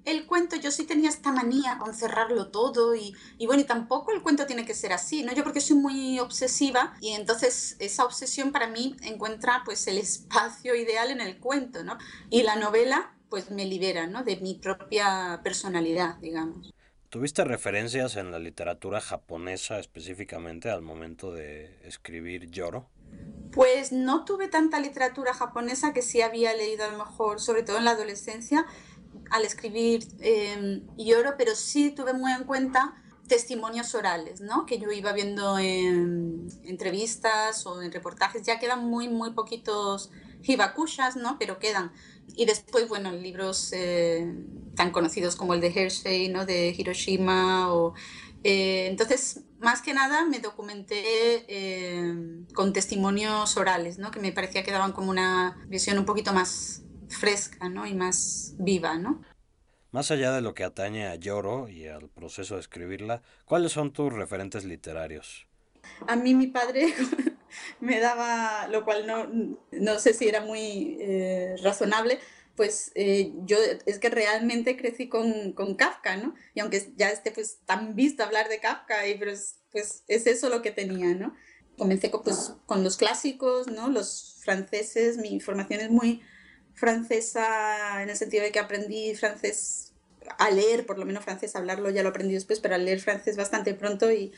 el 0.04 0.26
cuento, 0.26 0.56
yo 0.56 0.70
sí 0.70 0.84
tenía 0.84 1.08
esta 1.08 1.32
manía 1.32 1.78
con 1.78 1.94
cerrarlo 1.94 2.48
todo 2.48 2.94
y, 2.94 3.14
y, 3.38 3.46
bueno, 3.46 3.62
y 3.62 3.64
tampoco 3.64 4.12
el 4.12 4.22
cuento 4.22 4.44
tiene 4.44 4.66
que 4.66 4.74
ser 4.74 4.92
así, 4.92 5.22
¿no? 5.22 5.32
Yo 5.32 5.44
porque 5.44 5.62
soy 5.62 5.76
muy 5.76 6.18
obsesiva 6.18 6.94
y 7.00 7.12
entonces 7.12 7.76
esa 7.78 8.04
obsesión 8.04 8.52
para 8.52 8.66
mí 8.66 8.94
encuentra 9.02 9.62
pues 9.64 9.86
el 9.86 9.96
espacio 9.96 10.74
ideal 10.74 11.10
en 11.10 11.22
el 11.22 11.38
cuento, 11.38 11.84
¿no? 11.84 11.96
Y 12.28 12.42
la 12.42 12.56
novela 12.56 13.14
pues 13.30 13.50
me 13.50 13.64
libera, 13.64 14.06
¿no? 14.06 14.24
De 14.24 14.36
mi 14.36 14.54
propia 14.54 15.40
personalidad, 15.42 16.16
digamos. 16.16 16.70
¿Tuviste 17.10 17.42
referencias 17.42 18.16
en 18.16 18.30
la 18.30 18.38
literatura 18.38 19.00
japonesa 19.00 19.78
específicamente 19.78 20.68
al 20.68 20.82
momento 20.82 21.32
de 21.32 21.78
escribir 21.82 22.50
Yoro? 22.50 22.86
Pues 23.50 23.92
no 23.92 24.26
tuve 24.26 24.48
tanta 24.48 24.78
literatura 24.78 25.32
japonesa 25.32 25.94
que 25.94 26.02
sí 26.02 26.20
había 26.20 26.52
leído 26.52 26.84
a 26.84 26.90
lo 26.90 26.98
mejor, 26.98 27.40
sobre 27.40 27.62
todo 27.62 27.78
en 27.78 27.86
la 27.86 27.92
adolescencia, 27.92 28.66
al 29.30 29.46
escribir 29.46 30.06
eh, 30.20 30.82
Yoro, 30.98 31.36
pero 31.38 31.54
sí 31.54 31.92
tuve 31.92 32.12
muy 32.12 32.30
en 32.30 32.44
cuenta 32.44 32.94
testimonios 33.26 33.94
orales, 33.94 34.42
¿no? 34.42 34.66
Que 34.66 34.78
yo 34.78 34.92
iba 34.92 35.14
viendo 35.14 35.58
en 35.58 36.48
entrevistas 36.64 37.64
o 37.66 37.80
en 37.80 37.90
reportajes, 37.90 38.42
ya 38.42 38.58
quedan 38.58 38.84
muy, 38.84 39.08
muy 39.08 39.30
poquitos 39.30 40.10
hibakushas, 40.42 41.16
¿no? 41.16 41.38
Pero 41.38 41.58
quedan. 41.58 41.90
Y 42.36 42.44
después, 42.44 42.86
bueno, 42.86 43.12
libros 43.12 43.72
eh, 43.72 44.30
tan 44.78 44.92
conocidos 44.92 45.36
como 45.36 45.52
el 45.54 45.60
de 45.60 45.72
Hershey, 45.74 46.28
¿no? 46.28 46.46
De 46.46 46.74
Hiroshima. 46.76 47.74
O, 47.74 47.94
eh, 48.44 48.86
entonces, 48.86 49.42
más 49.58 49.82
que 49.82 49.92
nada 49.92 50.24
me 50.24 50.38
documenté 50.38 51.44
eh, 51.48 52.14
con 52.54 52.72
testimonios 52.72 53.56
orales, 53.56 53.98
¿no? 53.98 54.10
Que 54.10 54.20
me 54.20 54.32
parecía 54.32 54.62
que 54.62 54.70
daban 54.70 54.92
como 54.92 55.10
una 55.10 55.58
visión 55.66 55.98
un 55.98 56.06
poquito 56.06 56.32
más 56.32 56.84
fresca, 57.08 57.68
¿no? 57.68 57.86
Y 57.86 57.94
más 57.94 58.54
viva, 58.58 58.96
¿no? 58.96 59.20
Más 59.90 60.10
allá 60.12 60.32
de 60.32 60.42
lo 60.42 60.54
que 60.54 60.64
atañe 60.64 61.08
a 61.08 61.16
Lloro 61.16 61.68
y 61.68 61.88
al 61.88 62.08
proceso 62.08 62.54
de 62.54 62.60
escribirla, 62.60 63.22
¿cuáles 63.46 63.72
son 63.72 63.92
tus 63.92 64.12
referentes 64.12 64.64
literarios? 64.64 65.48
A 66.06 66.14
mí 66.14 66.34
mi 66.34 66.46
padre 66.46 66.94
me 67.80 67.98
daba, 67.98 68.68
lo 68.68 68.84
cual 68.84 69.06
no, 69.06 69.26
no 69.72 69.98
sé 69.98 70.12
si 70.14 70.28
era 70.28 70.42
muy 70.42 70.98
eh, 71.00 71.56
razonable, 71.64 72.20
pues 72.58 72.90
eh, 72.96 73.32
yo 73.44 73.56
es 73.86 74.00
que 74.00 74.10
realmente 74.10 74.76
crecí 74.76 75.08
con, 75.08 75.52
con, 75.52 75.76
Kafka, 75.76 76.16
¿no? 76.16 76.34
Y 76.54 76.60
aunque 76.60 76.92
ya 76.96 77.08
esté 77.08 77.30
pues 77.30 77.60
tan 77.66 77.94
visto 77.94 78.24
hablar 78.24 78.48
de 78.48 78.58
Kafka, 78.58 79.06
y, 79.06 79.16
pero 79.16 79.30
es, 79.30 79.60
pues 79.70 80.02
es 80.08 80.26
eso 80.26 80.48
lo 80.48 80.60
que 80.60 80.72
tenía, 80.72 81.14
¿no? 81.14 81.36
Comencé 81.76 82.10
con, 82.10 82.24
pues, 82.24 82.54
con 82.66 82.82
los 82.82 82.96
clásicos, 82.96 83.68
¿no? 83.68 83.88
Los 83.88 84.40
franceses, 84.42 85.18
mi 85.18 85.38
formación 85.38 85.78
es 85.78 85.90
muy 85.90 86.20
francesa 86.74 88.02
en 88.02 88.10
el 88.10 88.16
sentido 88.16 88.42
de 88.42 88.50
que 88.50 88.58
aprendí 88.58 89.14
francés 89.14 89.92
a 90.36 90.50
leer, 90.50 90.84
por 90.84 90.98
lo 90.98 91.06
menos 91.06 91.22
francés, 91.22 91.54
hablarlo 91.54 91.90
ya 91.90 92.02
lo 92.02 92.08
aprendí 92.08 92.34
después, 92.34 92.58
pero 92.58 92.74
a 92.74 92.78
leer 92.78 92.98
francés 92.98 93.36
bastante 93.36 93.72
pronto 93.72 94.10
y 94.10 94.32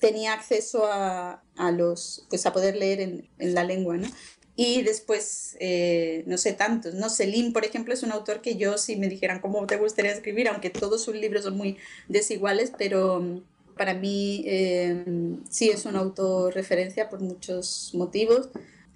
tenía 0.00 0.34
acceso 0.34 0.84
a, 0.84 1.42
a 1.56 1.70
los, 1.70 2.26
pues 2.28 2.44
a 2.44 2.52
poder 2.52 2.76
leer 2.76 3.00
en, 3.00 3.30
en 3.38 3.54
la 3.54 3.64
lengua, 3.64 3.96
¿no? 3.96 4.08
Y 4.56 4.82
después, 4.82 5.56
eh, 5.58 6.22
no 6.26 6.38
sé 6.38 6.52
tantos, 6.52 6.94
¿no? 6.94 7.08
Selim, 7.08 7.52
por 7.52 7.64
ejemplo, 7.64 7.92
es 7.92 8.04
un 8.04 8.12
autor 8.12 8.40
que 8.40 8.56
yo, 8.56 8.78
si 8.78 8.94
me 8.94 9.08
dijeran 9.08 9.40
cómo 9.40 9.66
te 9.66 9.76
gustaría 9.76 10.12
escribir, 10.12 10.48
aunque 10.48 10.70
todos 10.70 11.02
sus 11.02 11.16
libros 11.16 11.44
son 11.44 11.56
muy 11.56 11.76
desiguales, 12.08 12.72
pero 12.78 13.20
mm, 13.20 13.42
para 13.76 13.94
mí 13.94 14.44
eh, 14.46 15.04
sí 15.50 15.70
es 15.70 15.84
un 15.86 15.96
autor 15.96 16.54
referencia 16.54 17.08
por 17.08 17.20
muchos 17.20 17.90
motivos. 17.94 18.48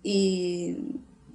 Y 0.04 0.76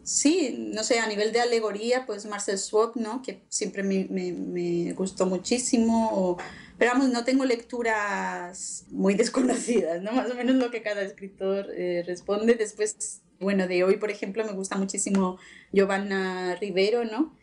sí, 0.04 0.56
no 0.74 0.84
sé, 0.86 1.00
a 1.00 1.08
nivel 1.08 1.34
de 1.34 1.42
alegoría, 1.42 2.06
pues 2.06 2.26
Marcel 2.26 2.58
Swab, 2.58 2.96
¿no? 2.96 3.22
Que 3.22 3.42
siempre 3.50 3.84
me, 3.84 4.08
me, 4.10 4.32
me 4.32 4.94
gustó 4.94 5.26
muchísimo. 5.26 6.38
pero 6.78 6.92
vamos, 6.92 7.10
no 7.10 7.26
tengo 7.26 7.44
lecturas 7.44 8.86
muy 8.90 9.16
desconocidas, 9.16 10.02
¿no? 10.02 10.14
Más 10.14 10.32
o 10.32 10.36
menos 10.36 10.56
lo 10.56 10.72
que 10.72 10.82
cada 10.82 11.02
escritor 11.02 11.68
eh, 11.76 12.04
responde. 12.08 12.56
Después 12.56 13.22
bueno, 13.40 13.68
de 13.68 13.84
hoy, 13.84 13.98
por 13.98 14.12
ejemplo, 14.12 14.46
me 14.46 14.54
gusta 14.54 14.78
muchísimo 14.78 15.38
Giovanna 15.72 16.56
Rivero, 16.56 17.06
¿no? 17.06 17.36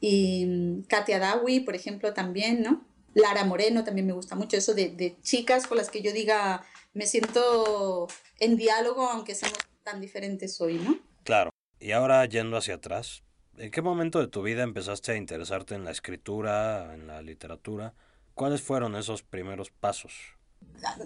Y 0.00 0.46
mm, 0.46 0.82
Katia 0.82 1.18
Dawi, 1.18 1.60
por 1.60 1.74
ejemplo, 1.74 2.12
también, 2.12 2.62
¿no? 2.62 2.84
Lara 3.14 3.44
Moreno 3.44 3.82
también 3.82 4.06
me 4.06 4.12
gusta 4.12 4.34
mucho, 4.34 4.58
eso 4.58 4.74
de, 4.74 4.90
de 4.90 5.16
chicas 5.22 5.66
con 5.66 5.78
las 5.78 5.88
que 5.88 6.02
yo 6.02 6.12
diga, 6.12 6.62
me 6.92 7.06
siento 7.06 8.08
en 8.38 8.56
diálogo, 8.56 9.08
aunque 9.08 9.34
seamos 9.34 9.58
tan 9.82 10.00
diferentes 10.00 10.60
hoy, 10.60 10.74
¿no? 10.74 10.98
Claro. 11.24 11.50
Y 11.80 11.92
ahora 11.92 12.24
yendo 12.26 12.56
hacia 12.56 12.74
atrás, 12.74 13.22
¿en 13.56 13.70
qué 13.70 13.82
momento 13.82 14.18
de 14.18 14.28
tu 14.28 14.42
vida 14.42 14.62
empezaste 14.62 15.12
a 15.12 15.16
interesarte 15.16 15.74
en 15.74 15.84
la 15.84 15.90
escritura, 15.90 16.94
en 16.94 17.06
la 17.06 17.22
literatura? 17.22 17.94
¿Cuáles 18.34 18.60
fueron 18.60 18.96
esos 18.96 19.22
primeros 19.22 19.70
pasos? 19.70 20.12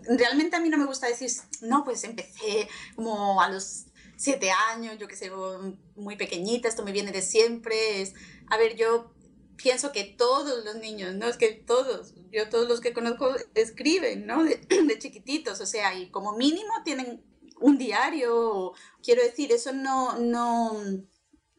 Realmente 0.08 0.56
a 0.56 0.60
mí 0.60 0.68
no 0.68 0.78
me 0.78 0.86
gusta 0.86 1.06
decir, 1.06 1.30
no, 1.62 1.84
pues 1.84 2.02
empecé 2.04 2.68
como 2.96 3.40
a 3.40 3.48
los 3.50 3.86
siete 4.20 4.50
años, 4.50 4.98
yo 4.98 5.08
que 5.08 5.16
sé, 5.16 5.32
muy 5.96 6.16
pequeñita, 6.16 6.68
esto 6.68 6.84
me 6.84 6.92
viene 6.92 7.10
de 7.10 7.22
siempre. 7.22 8.02
Es, 8.02 8.12
a 8.50 8.58
ver, 8.58 8.76
yo 8.76 9.14
pienso 9.56 9.92
que 9.92 10.04
todos 10.04 10.62
los 10.62 10.76
niños, 10.76 11.14
¿no? 11.14 11.26
Es 11.26 11.38
que 11.38 11.52
todos, 11.52 12.12
yo 12.30 12.50
todos 12.50 12.68
los 12.68 12.82
que 12.82 12.92
conozco 12.92 13.34
escriben, 13.54 14.26
¿no? 14.26 14.44
De, 14.44 14.56
de 14.86 14.98
chiquititos, 14.98 15.62
o 15.62 15.66
sea, 15.66 15.98
y 15.98 16.10
como 16.10 16.36
mínimo 16.36 16.70
tienen 16.84 17.24
un 17.60 17.78
diario, 17.78 18.74
quiero 19.02 19.22
decir, 19.22 19.52
eso 19.52 19.72
no, 19.72 20.18
no, 20.18 20.78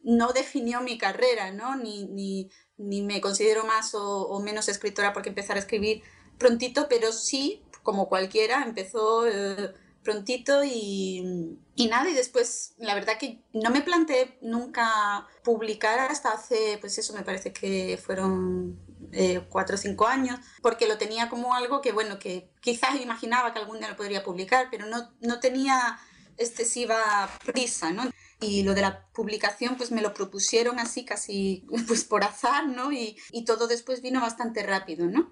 no 0.04 0.32
definió 0.32 0.82
mi 0.82 0.98
carrera, 0.98 1.50
¿no? 1.50 1.74
Ni, 1.74 2.04
ni, 2.04 2.48
ni 2.76 3.02
me 3.02 3.20
considero 3.20 3.66
más 3.66 3.92
o, 3.96 4.28
o, 4.28 4.40
menos 4.40 4.68
escritora 4.68 5.12
porque 5.12 5.30
empezar 5.30 5.56
a 5.56 5.60
escribir 5.60 6.02
prontito, 6.38 6.86
pero 6.88 7.10
sí, 7.10 7.64
como 7.82 8.08
cualquiera, 8.08 8.62
empezó... 8.62 9.26
Eh, 9.26 9.74
prontito 10.02 10.64
y, 10.64 11.58
y, 11.74 11.86
nada, 11.86 12.10
y 12.10 12.14
después 12.14 12.74
la 12.78 12.94
verdad 12.94 13.18
que 13.18 13.42
no 13.52 13.70
me 13.70 13.82
planteé 13.82 14.38
nunca 14.42 15.26
publicar 15.42 15.98
hasta 15.98 16.32
hace, 16.32 16.78
pues 16.80 16.98
eso 16.98 17.14
me 17.14 17.22
parece 17.22 17.52
que 17.52 17.98
fueron 18.02 18.78
eh, 19.12 19.46
cuatro 19.48 19.76
o 19.76 19.78
cinco 19.78 20.06
años, 20.06 20.40
porque 20.60 20.88
lo 20.88 20.98
tenía 20.98 21.28
como 21.28 21.54
algo 21.54 21.80
que, 21.80 21.92
bueno, 21.92 22.18
que 22.18 22.50
quizás 22.60 23.00
imaginaba 23.00 23.52
que 23.52 23.60
algún 23.60 23.78
día 23.78 23.90
lo 23.90 23.96
podría 23.96 24.24
publicar, 24.24 24.68
pero 24.70 24.86
no, 24.86 25.12
no 25.20 25.40
tenía 25.40 25.98
excesiva 26.36 27.30
prisa, 27.44 27.92
¿no? 27.92 28.10
Y 28.40 28.62
lo 28.64 28.74
de 28.74 28.80
la 28.80 29.06
publicación, 29.12 29.76
pues 29.76 29.92
me 29.92 30.02
lo 30.02 30.14
propusieron 30.14 30.80
así, 30.80 31.04
casi 31.04 31.66
pues 31.86 32.04
por 32.04 32.24
azar, 32.24 32.66
¿no? 32.66 32.92
Y, 32.92 33.16
y 33.30 33.44
todo 33.44 33.68
después 33.68 34.02
vino 34.02 34.20
bastante 34.20 34.62
rápido, 34.62 35.06
¿no? 35.06 35.30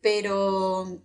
Pero 0.00 1.02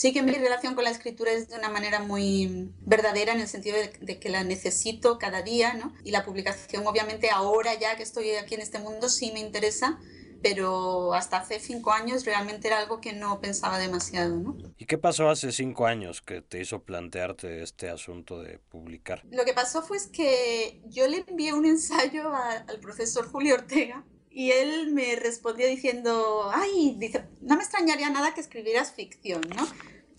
Sí 0.00 0.14
que 0.14 0.22
mi 0.22 0.32
relación 0.32 0.74
con 0.74 0.84
la 0.84 0.88
escritura 0.88 1.30
es 1.30 1.50
de 1.50 1.56
una 1.56 1.68
manera 1.68 2.00
muy 2.00 2.72
verdadera 2.80 3.34
en 3.34 3.40
el 3.40 3.48
sentido 3.48 3.76
de, 3.76 4.18
que 4.18 4.30
la 4.30 4.44
necesito 4.44 5.18
cada 5.18 5.42
día, 5.42 5.74
¿no? 5.74 5.92
Y 6.04 6.10
la 6.10 6.24
publicación, 6.24 6.86
obviamente, 6.86 7.28
ahora 7.28 7.78
ya 7.78 7.98
que 7.98 8.02
estoy 8.02 8.30
aquí 8.36 8.54
en 8.54 8.62
este 8.62 8.78
mundo, 8.78 9.10
sí 9.10 9.30
me 9.34 9.40
interesa, 9.40 10.00
pero 10.42 11.12
hasta 11.12 11.36
hace 11.36 11.60
cinco 11.60 11.92
años 11.92 12.24
realmente 12.24 12.68
era 12.68 12.78
algo 12.78 13.02
que 13.02 13.12
no 13.12 13.42
pensaba 13.42 13.78
demasiado, 13.78 14.38
¿no? 14.38 14.56
¿Y 14.78 14.86
qué 14.86 14.96
pasó 14.96 15.28
hace 15.28 15.52
cinco 15.52 15.84
años 15.84 16.22
que 16.22 16.40
te 16.40 16.62
hizo 16.62 16.82
plantearte 16.82 17.62
este 17.62 17.90
asunto 17.90 18.40
de 18.40 18.58
publicar? 18.58 19.22
Lo 19.30 19.44
que 19.44 19.52
pasó 19.52 19.82
fue 19.82 19.98
que 20.10 20.80
yo 20.86 21.08
le 21.08 21.26
envié 21.28 21.52
un 21.52 21.66
ensayo 21.66 22.32
al 22.32 22.80
profesor 22.80 23.30
Julio 23.30 23.52
Ortega 23.52 24.02
y 24.30 24.52
él 24.52 24.92
me 24.92 25.16
respondió 25.16 25.66
diciendo, 25.66 26.50
ay, 26.52 26.94
dice, 26.98 27.24
no 27.40 27.56
me 27.56 27.62
extrañaría 27.62 28.10
nada 28.10 28.32
que 28.32 28.40
escribieras 28.40 28.92
ficción, 28.92 29.42
¿no? 29.56 29.66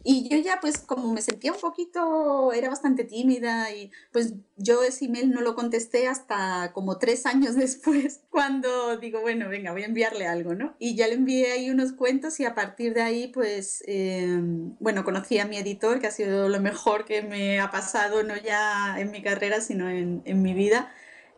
Y 0.03 0.27
yo 0.29 0.37
ya 0.37 0.59
pues 0.59 0.79
como 0.79 1.13
me 1.13 1.21
sentía 1.21 1.53
un 1.53 1.59
poquito, 1.59 2.51
era 2.53 2.69
bastante 2.69 3.03
tímida 3.03 3.71
y 3.71 3.91
pues 4.11 4.33
yo 4.57 4.81
ese 4.83 5.05
email 5.05 5.29
no 5.29 5.41
lo 5.41 5.53
contesté 5.53 6.07
hasta 6.07 6.71
como 6.73 6.97
tres 6.97 7.25
años 7.25 7.55
después, 7.55 8.21
cuando 8.29 8.97
digo, 8.97 9.21
bueno, 9.21 9.47
venga, 9.49 9.71
voy 9.71 9.83
a 9.83 9.85
enviarle 9.85 10.27
algo, 10.27 10.55
¿no? 10.55 10.75
Y 10.79 10.95
ya 10.95 11.07
le 11.07 11.13
envié 11.13 11.51
ahí 11.51 11.69
unos 11.69 11.93
cuentos 11.93 12.39
y 12.39 12.45
a 12.45 12.55
partir 12.55 12.93
de 12.93 13.01
ahí 13.01 13.27
pues, 13.27 13.83
eh, 13.87 14.39
bueno, 14.79 15.03
conocí 15.03 15.37
a 15.37 15.45
mi 15.45 15.57
editor, 15.57 15.99
que 15.99 16.07
ha 16.07 16.11
sido 16.11 16.49
lo 16.49 16.59
mejor 16.59 17.05
que 17.05 17.21
me 17.21 17.59
ha 17.59 17.69
pasado, 17.69 18.23
no 18.23 18.35
ya 18.35 18.99
en 18.99 19.11
mi 19.11 19.21
carrera, 19.21 19.61
sino 19.61 19.89
en, 19.89 20.21
en 20.25 20.41
mi 20.41 20.53
vida. 20.53 20.91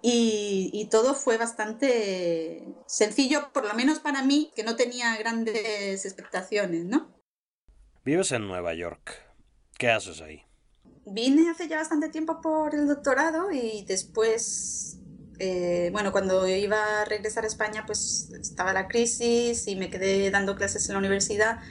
Y, 0.05 0.89
todo 0.91 1.15
fue 1.15 1.37
bastante 1.37 2.61
sencillo, 2.87 3.51
por 3.53 3.65
lo 3.65 3.73
menos 3.73 3.99
para 3.99 4.21
mí, 4.21 4.51
que 4.53 4.63
no 4.63 4.75
tenía 4.75 5.15
grandes 5.15 6.05
expectaciones, 6.05 6.83
¿no? 6.83 7.09
Vives 8.03 8.33
en 8.33 8.45
Nueva 8.45 8.73
York. 8.73 9.13
¿Qué 9.77 9.89
haces 9.89 10.19
ahí? 10.19 10.43
Vine 11.05 11.49
hace 11.49 11.69
ya 11.69 11.77
bastante 11.77 12.09
tiempo 12.09 12.41
por 12.41 12.75
el 12.75 12.85
doctorado 12.85 13.49
y 13.53 13.85
después, 13.85 14.99
eh, 15.39 15.87
bueno, 15.93 16.11
cuando 16.11 16.45
iba 16.49 17.01
a 17.01 17.05
regresar 17.05 17.45
a 17.45 17.47
España, 17.47 17.85
pues 17.87 18.29
estaba 18.41 18.73
la 18.73 18.89
crisis 18.89 19.67
y 19.69 19.77
me 19.77 19.89
quedé 19.89 20.29
dando 20.31 20.57
clases 20.57 20.85
en 20.89 20.93
la 20.93 20.99
universidad 20.99 21.61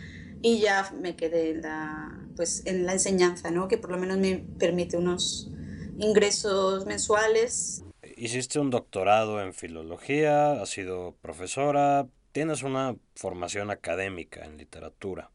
y 0.40 0.58
ya 0.58 0.90
me 0.98 1.16
quedé 1.16 1.50
en 1.50 1.60
la, 1.60 2.26
pues, 2.34 2.62
en 2.64 2.86
la 2.86 2.94
enseñanza, 2.94 3.50
¿no? 3.50 3.68
Que 3.68 3.76
por 3.76 3.90
lo 3.90 3.98
menos 3.98 4.16
me 4.16 4.38
permite 4.58 4.96
unos 4.96 5.50
ingresos 5.98 6.86
mensuales 6.86 7.84
hiciste 8.22 8.60
un 8.60 8.70
doctorado 8.70 9.42
en 9.42 9.52
filología, 9.52 10.62
has 10.62 10.70
sido 10.70 11.16
profesora, 11.22 12.06
tienes 12.30 12.62
una 12.62 12.94
formación 13.16 13.72
académica 13.72 14.44
en 14.44 14.58
literatura. 14.58 15.32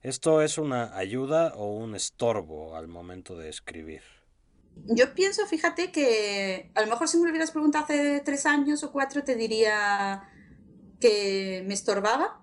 ¿Esto 0.00 0.40
es 0.40 0.56
una 0.56 0.96
ayuda 0.96 1.52
o 1.56 1.76
un 1.76 1.94
estorbo 1.94 2.74
al 2.74 2.88
momento 2.88 3.36
de 3.36 3.50
escribir? 3.50 4.00
Yo 4.86 5.14
pienso, 5.14 5.46
fíjate 5.46 5.92
que 5.92 6.70
a 6.74 6.80
lo 6.80 6.86
mejor 6.86 7.06
si 7.06 7.18
me 7.18 7.24
lo 7.24 7.30
hubieras 7.30 7.50
preguntado 7.50 7.84
hace 7.84 8.22
tres 8.24 8.46
años 8.46 8.82
o 8.82 8.92
cuatro 8.92 9.22
te 9.22 9.36
diría 9.36 10.26
que 11.00 11.62
me 11.66 11.74
estorbaba, 11.74 12.42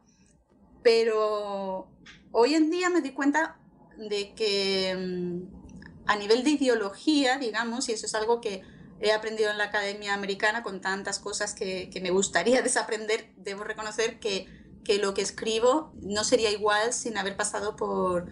pero 0.84 1.89
hoy 2.32 2.54
en 2.54 2.69
día 2.69 2.91
me 2.91 3.02
di 3.02 3.10
cuenta 3.10 3.58
de 3.97 4.36
que 4.36 4.95
mm, 4.95 6.06
a 6.06 6.15
nivel 6.15 6.43
de 6.43 6.52
ideología, 6.52 7.39
digamos, 7.39 7.89
y 7.89 7.93
eso 7.93 8.06
es 8.06 8.13
algo 8.13 8.39
que 8.39 8.62
he 9.01 9.12
aprendido 9.12 9.51
en 9.51 9.57
la 9.57 9.65
Academia 9.65 10.13
Americana 10.13 10.63
con 10.63 10.81
tantas 10.81 11.19
cosas 11.19 11.53
que, 11.53 11.89
que 11.89 12.01
me 12.01 12.12
gustaría 12.12 12.62
desaprender, 12.63 13.31
debo 13.38 13.63
reconocer 13.63 14.19
que, 14.19 14.47
que, 14.83 14.97
lo 14.97 15.13
que 15.13 15.21
escribo 15.21 15.93
no 16.01 16.23
sería 16.23 16.51
igual 16.51 16.93
sin 16.93 17.17
haber 17.17 17.35
pasado 17.35 17.75
por, 17.75 18.27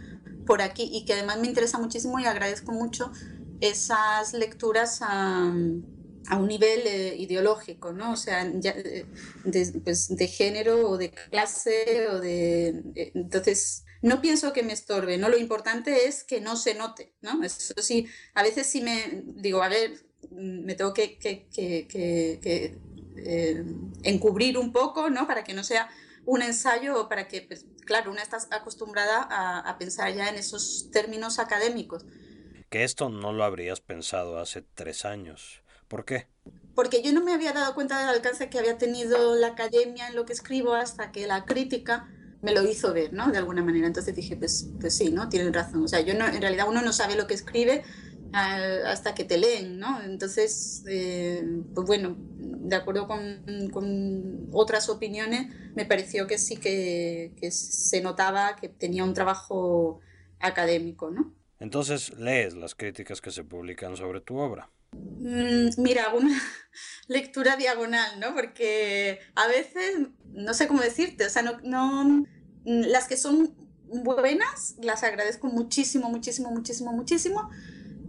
por 0.45 0.61
aquí 0.61 0.89
y 0.91 1.05
que 1.05 1.13
además 1.13 1.39
me 1.39 1.47
interesa 1.47 1.77
muchísimo 1.77 2.19
y 2.19 2.25
agradezco 2.25 2.71
mucho 2.71 3.11
esas 3.59 4.33
lecturas 4.33 4.99
a, 5.01 5.51
a 6.27 6.37
un 6.37 6.47
nivel 6.47 6.81
eh, 6.85 7.15
ideológico, 7.17 7.93
¿no? 7.93 8.13
O 8.13 8.15
sea, 8.15 8.45
eh, 8.45 9.05
de, 9.43 9.81
pues, 9.83 10.15
de, 10.15 10.27
género 10.27 10.89
o 10.89 10.97
de 10.97 11.11
clase 11.11 12.07
o 12.09 12.19
de... 12.19 12.83
Eh, 12.95 13.11
entonces, 13.15 13.85
no 14.01 14.21
pienso 14.21 14.53
que 14.53 14.63
me 14.63 14.73
estorbe, 14.73 15.17
¿no? 15.17 15.29
Lo 15.29 15.37
importante 15.37 16.07
es 16.07 16.23
que 16.23 16.41
no 16.41 16.55
se 16.55 16.75
note, 16.75 17.15
¿no? 17.21 17.43
Eso 17.43 17.73
sí, 17.81 18.07
a 18.35 18.43
veces 18.43 18.67
sí 18.67 18.81
me 18.81 19.23
digo, 19.25 19.63
a 19.63 19.69
ver, 19.69 20.06
me 20.31 20.75
tengo 20.75 20.93
que, 20.93 21.17
que, 21.17 21.47
que, 21.49 22.77
eh, 23.17 23.63
encubrir 24.03 24.57
un 24.57 24.71
poco, 24.71 25.09
¿no? 25.09 25.27
Para 25.27 25.43
que 25.43 25.53
no 25.53 25.63
sea 25.63 25.89
un 26.25 26.41
ensayo 26.41 26.99
o 27.01 27.09
para 27.09 27.27
que, 27.27 27.41
pues, 27.41 27.65
claro, 27.85 28.11
una 28.11 28.21
está 28.21 28.37
acostumbrada 28.51 29.27
a, 29.29 29.59
a, 29.59 29.77
pensar 29.77 30.13
ya 30.13 30.29
en 30.29 30.35
esos 30.35 30.89
términos 30.91 31.39
académicos. 31.39 32.05
Que 32.69 32.83
esto 32.83 33.09
no 33.09 33.31
lo 33.31 33.43
habrías 33.43 33.79
pensado 33.79 34.39
hace 34.39 34.61
tres 34.61 35.05
años. 35.05 35.63
¿Por 35.87 36.03
qué? 36.03 36.27
Porque 36.75 37.01
yo 37.01 37.13
no 37.13 37.23
me 37.23 37.33
había 37.33 37.53
dado 37.53 37.73
cuenta 37.73 37.99
del 37.99 38.09
alcance 38.09 38.49
que 38.49 38.59
había 38.59 38.77
tenido 38.77 39.35
la 39.35 39.47
academia 39.47 40.09
en 40.09 40.15
lo 40.15 40.25
que 40.25 40.33
escribo 40.33 40.73
hasta 40.73 41.11
que 41.11 41.25
la 41.27 41.45
crítica 41.45 42.09
me 42.41 42.53
lo 42.53 42.63
hizo 42.63 42.93
ver, 42.93 43.13
¿no? 43.13 43.31
De 43.31 43.37
alguna 43.37 43.63
manera. 43.63 43.87
Entonces 43.87 44.15
dije, 44.15 44.35
pues, 44.35 44.67
pues 44.79 44.95
sí, 44.95 45.09
¿no? 45.09 45.29
Tienen 45.29 45.53
razón. 45.53 45.83
O 45.83 45.87
sea, 45.87 46.01
yo 46.01 46.13
no, 46.13 46.27
en 46.27 46.41
realidad 46.41 46.67
uno 46.67 46.81
no 46.81 46.93
sabe 46.93 47.15
lo 47.15 47.25
que 47.25 47.33
escribe 47.33 47.83
hasta 48.33 49.15
que 49.15 49.23
te 49.23 49.37
leen, 49.37 49.79
¿no? 49.79 50.01
Entonces, 50.03 50.83
eh, 50.87 51.43
pues 51.73 51.87
bueno, 51.87 52.15
de 52.19 52.75
acuerdo 52.75 53.07
con, 53.07 53.69
con, 53.71 54.47
otras 54.51 54.89
opiniones, 54.89 55.53
me 55.75 55.85
pareció 55.85 56.27
que 56.27 56.37
sí 56.37 56.57
que, 56.57 57.33
que, 57.39 57.51
se 57.51 58.01
notaba 58.01 58.55
que 58.55 58.69
tenía 58.69 59.03
un 59.03 59.13
trabajo 59.13 59.99
académico, 60.39 61.09
¿no? 61.09 61.33
Entonces, 61.59 62.13
lees 62.17 62.53
las 62.53 62.75
críticas 62.75 63.21
que 63.21 63.31
se 63.31 63.43
publican 63.43 63.97
sobre 63.97 64.21
tu 64.21 64.37
obra. 64.37 64.69
Mm, 64.91 65.69
mira, 65.77 66.13
una 66.13 66.39
lectura 67.07 67.55
diagonal, 67.55 68.19
¿no? 68.19 68.33
Porque 68.33 69.19
a 69.35 69.47
veces, 69.47 70.07
no 70.25 70.53
sé 70.53 70.67
cómo 70.67 70.81
decirte, 70.81 71.25
o 71.25 71.29
sea, 71.29 71.41
no, 71.41 71.59
no, 71.63 72.25
las 72.63 73.07
que 73.07 73.17
son 73.17 73.55
buenas 73.89 74.75
las 74.81 75.03
agradezco 75.03 75.47
muchísimo, 75.47 76.09
muchísimo, 76.09 76.51
muchísimo, 76.51 76.91
muchísimo 76.91 77.49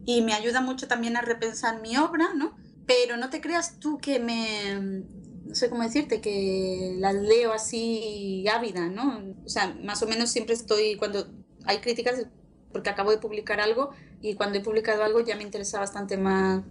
y 0.08 0.22
me 0.22 0.32
ayuda 0.32 0.62
mucho 0.62 0.88
también 0.88 1.18
a 1.18 1.20
repensar 1.20 1.82
mi 1.82 1.98
obra, 1.98 2.32
¿no? 2.32 2.56
Pero 2.86 3.18
no 3.18 3.28
te 3.28 3.42
creas 3.42 3.78
tú 3.78 3.98
que 3.98 4.18
me, 4.18 5.04
no 5.44 5.54
sé 5.54 5.68
cómo 5.68 5.82
decirte, 5.82 6.22
que 6.22 6.94
las 6.96 7.14
leo 7.14 7.52
así 7.52 8.46
ávida, 8.48 8.88
¿no? 8.88 9.22
O 9.44 9.48
sea, 9.50 9.76
más 9.84 10.02
o 10.02 10.06
menos 10.06 10.30
siempre 10.30 10.54
estoy, 10.54 10.96
cuando 10.96 11.30
hay 11.66 11.80
críticas, 11.80 12.24
porque 12.72 12.88
acabo 12.88 13.10
de 13.10 13.18
publicar 13.18 13.60
algo 13.60 13.90
y 14.22 14.32
cuando 14.32 14.56
he 14.56 14.62
publicado 14.62 15.04
algo 15.04 15.20
ya 15.20 15.36
me 15.36 15.42
interesa 15.42 15.78
bastante 15.78 16.16
más 16.16 16.64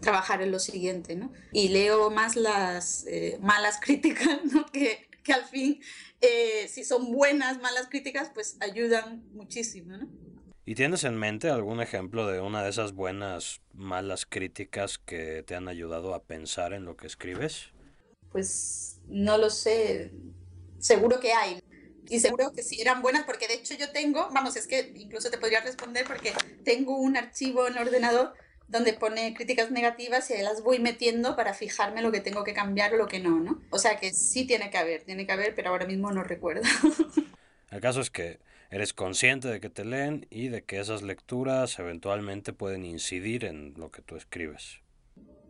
trabajar 0.00 0.40
en 0.40 0.52
lo 0.52 0.60
siguiente, 0.60 1.16
¿no? 1.16 1.32
Y 1.50 1.70
leo 1.70 2.10
más 2.10 2.36
las 2.36 3.04
eh, 3.08 3.36
malas 3.42 3.80
críticas, 3.84 4.44
¿no? 4.44 4.64
Que, 4.66 5.08
que 5.24 5.32
al 5.32 5.44
fin, 5.44 5.80
eh, 6.20 6.68
si 6.68 6.84
son 6.84 7.10
buenas, 7.10 7.60
malas 7.60 7.88
críticas, 7.88 8.30
pues 8.32 8.56
ayudan 8.60 9.24
muchísimo, 9.32 9.96
¿no? 9.96 10.25
¿Y 10.68 10.74
tienes 10.74 11.04
en 11.04 11.16
mente 11.16 11.48
algún 11.48 11.80
ejemplo 11.80 12.26
de 12.26 12.40
una 12.40 12.64
de 12.64 12.70
esas 12.70 12.92
buenas, 12.92 13.60
malas 13.72 14.26
críticas 14.26 14.98
que 14.98 15.44
te 15.44 15.54
han 15.54 15.68
ayudado 15.68 16.12
a 16.12 16.24
pensar 16.24 16.72
en 16.72 16.84
lo 16.84 16.96
que 16.96 17.06
escribes? 17.06 17.68
Pues 18.32 18.98
no 19.06 19.38
lo 19.38 19.48
sé, 19.48 20.10
seguro 20.80 21.20
que 21.20 21.32
hay. 21.32 21.60
Y 22.08 22.18
seguro 22.18 22.50
que 22.50 22.64
sí 22.64 22.80
eran 22.80 23.00
buenas, 23.00 23.24
porque 23.26 23.46
de 23.46 23.54
hecho 23.54 23.74
yo 23.74 23.92
tengo, 23.92 24.28
vamos, 24.34 24.56
es 24.56 24.66
que 24.66 24.92
incluso 24.96 25.30
te 25.30 25.38
podría 25.38 25.60
responder 25.60 26.04
porque 26.04 26.32
tengo 26.64 26.96
un 26.98 27.16
archivo 27.16 27.68
en 27.68 27.76
el 27.76 27.86
ordenador 27.86 28.34
donde 28.66 28.92
pone 28.92 29.34
críticas 29.34 29.70
negativas 29.70 30.28
y 30.30 30.34
ahí 30.34 30.42
las 30.42 30.64
voy 30.64 30.80
metiendo 30.80 31.36
para 31.36 31.54
fijarme 31.54 32.02
lo 32.02 32.10
que 32.10 32.20
tengo 32.20 32.42
que 32.42 32.54
cambiar 32.54 32.92
o 32.94 32.96
lo 32.96 33.06
que 33.06 33.20
no, 33.20 33.38
¿no? 33.38 33.62
O 33.70 33.78
sea 33.78 33.98
que 33.98 34.12
sí 34.12 34.48
tiene 34.48 34.70
que 34.70 34.78
haber, 34.78 35.04
tiene 35.04 35.26
que 35.26 35.32
haber, 35.32 35.54
pero 35.54 35.70
ahora 35.70 35.86
mismo 35.86 36.10
no 36.10 36.24
recuerdo. 36.24 36.62
El 37.70 37.80
caso 37.80 38.00
es 38.00 38.10
que 38.10 38.40
eres 38.70 38.92
consciente 38.92 39.48
de 39.48 39.60
que 39.60 39.70
te 39.70 39.84
leen 39.84 40.26
y 40.30 40.48
de 40.48 40.64
que 40.64 40.80
esas 40.80 41.02
lecturas 41.02 41.78
eventualmente 41.78 42.52
pueden 42.52 42.84
incidir 42.84 43.44
en 43.44 43.74
lo 43.76 43.90
que 43.90 44.02
tú 44.02 44.16
escribes. 44.16 44.80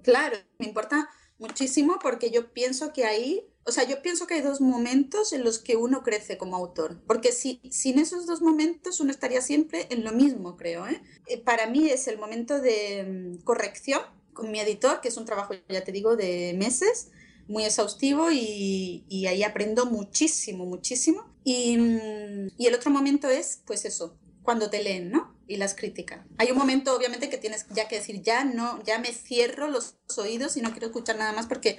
Claro, 0.02 0.36
me 0.58 0.66
importa 0.66 1.08
muchísimo 1.38 1.98
porque 2.00 2.30
yo 2.30 2.52
pienso 2.52 2.92
que 2.92 3.04
ahí 3.04 3.44
o 3.68 3.72
sea, 3.72 3.82
yo 3.82 4.00
pienso 4.00 4.28
que 4.28 4.34
hay 4.34 4.42
dos 4.42 4.60
momentos 4.60 5.32
en 5.32 5.42
los 5.42 5.58
que 5.58 5.74
uno 5.74 6.04
crece 6.04 6.38
como 6.38 6.54
autor, 6.54 7.02
porque 7.04 7.32
si, 7.32 7.60
sin 7.68 7.98
esos 7.98 8.24
dos 8.24 8.40
momentos 8.40 9.00
uno 9.00 9.10
estaría 9.10 9.40
siempre 9.40 9.88
en 9.90 10.04
lo 10.04 10.12
mismo, 10.12 10.56
creo. 10.56 10.86
¿eh? 10.86 11.02
eh 11.26 11.42
para 11.42 11.66
mí 11.66 11.90
es 11.90 12.06
el 12.06 12.16
momento 12.16 12.60
de 12.60 13.02
mm, 13.02 13.42
corrección 13.42 14.00
con 14.32 14.52
mi 14.52 14.60
editor, 14.60 15.00
que 15.00 15.08
es 15.08 15.16
un 15.16 15.24
trabajo, 15.24 15.54
ya 15.68 15.82
te 15.82 15.90
digo, 15.90 16.14
de 16.14 16.54
meses, 16.56 17.10
muy 17.48 17.64
exhaustivo 17.64 18.30
y, 18.30 19.04
y 19.08 19.26
ahí 19.26 19.42
aprendo 19.42 19.86
muchísimo, 19.86 20.66
muchísimo. 20.66 21.32
Y, 21.44 21.76
mm, 21.76 22.48
y 22.58 22.66
el 22.66 22.74
otro 22.74 22.90
momento 22.90 23.28
es, 23.28 23.62
pues 23.66 23.84
eso, 23.84 24.16
cuando 24.42 24.70
te 24.70 24.82
leen, 24.82 25.10
¿no? 25.10 25.34
Y 25.46 25.56
las 25.56 25.74
críticas. 25.74 26.24
Hay 26.38 26.50
un 26.50 26.58
momento, 26.58 26.96
obviamente, 26.96 27.28
que 27.28 27.38
tienes 27.38 27.66
ya 27.70 27.88
que 27.88 27.96
decir, 27.96 28.22
ya 28.22 28.44
no, 28.44 28.82
ya 28.84 28.98
me 28.98 29.12
cierro 29.12 29.68
los 29.68 29.96
oídos 30.16 30.56
y 30.56 30.62
no 30.62 30.70
quiero 30.70 30.86
escuchar 30.86 31.16
nada 31.16 31.32
más 31.32 31.46
porque 31.46 31.78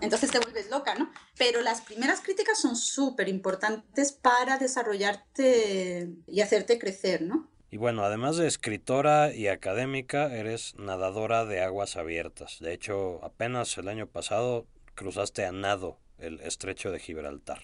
entonces 0.00 0.30
te 0.30 0.38
vuelves 0.38 0.70
loca, 0.70 0.94
¿no? 0.94 1.10
Pero 1.38 1.62
las 1.62 1.80
primeras 1.80 2.20
críticas 2.20 2.60
son 2.60 2.76
súper 2.76 3.28
importantes 3.28 4.12
para 4.12 4.58
desarrollarte 4.58 6.10
y 6.26 6.40
hacerte 6.40 6.78
crecer, 6.78 7.22
¿no? 7.22 7.48
Y 7.70 7.78
bueno, 7.78 8.04
además 8.04 8.36
de 8.36 8.46
escritora 8.46 9.34
y 9.34 9.48
académica, 9.48 10.34
eres 10.34 10.74
nadadora 10.76 11.44
de 11.44 11.60
aguas 11.62 11.96
abiertas. 11.96 12.58
De 12.60 12.72
hecho, 12.72 13.24
apenas 13.24 13.76
el 13.78 13.88
año 13.88 14.06
pasado 14.06 14.66
cruzaste 14.96 15.44
a 15.44 15.52
nado 15.52 15.98
el 16.18 16.40
estrecho 16.40 16.90
de 16.90 16.98
Gibraltar. 16.98 17.62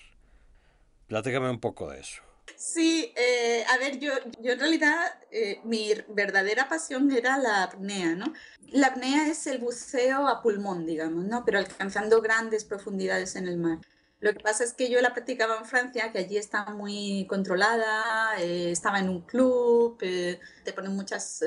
Platícame 1.08 1.50
un 1.50 1.58
poco 1.58 1.90
de 1.90 2.00
eso. 2.00 2.22
Sí, 2.56 3.12
eh, 3.16 3.64
a 3.68 3.78
ver, 3.78 3.98
yo, 3.98 4.12
yo 4.40 4.52
en 4.52 4.60
realidad 4.60 5.14
eh, 5.30 5.60
mi 5.64 5.92
verdadera 6.08 6.68
pasión 6.68 7.10
era 7.10 7.38
la 7.38 7.64
apnea, 7.64 8.14
¿no? 8.14 8.32
La 8.68 8.88
apnea 8.88 9.28
es 9.28 9.46
el 9.46 9.58
buceo 9.58 10.28
a 10.28 10.42
pulmón, 10.42 10.86
digamos, 10.86 11.24
¿no? 11.24 11.44
Pero 11.44 11.58
alcanzando 11.58 12.20
grandes 12.20 12.64
profundidades 12.64 13.36
en 13.36 13.48
el 13.48 13.58
mar. 13.58 13.78
Lo 14.20 14.32
que 14.32 14.40
pasa 14.40 14.62
es 14.62 14.72
que 14.72 14.88
yo 14.88 15.00
la 15.00 15.12
practicaba 15.12 15.58
en 15.58 15.64
Francia, 15.64 16.12
que 16.12 16.18
allí 16.18 16.36
está 16.36 16.64
muy 16.66 17.26
controlada, 17.28 18.40
eh, 18.40 18.70
estaba 18.70 19.00
en 19.00 19.08
un 19.08 19.22
club, 19.22 19.98
te 19.98 20.72
ponen 20.72 20.94
muchas 20.94 21.42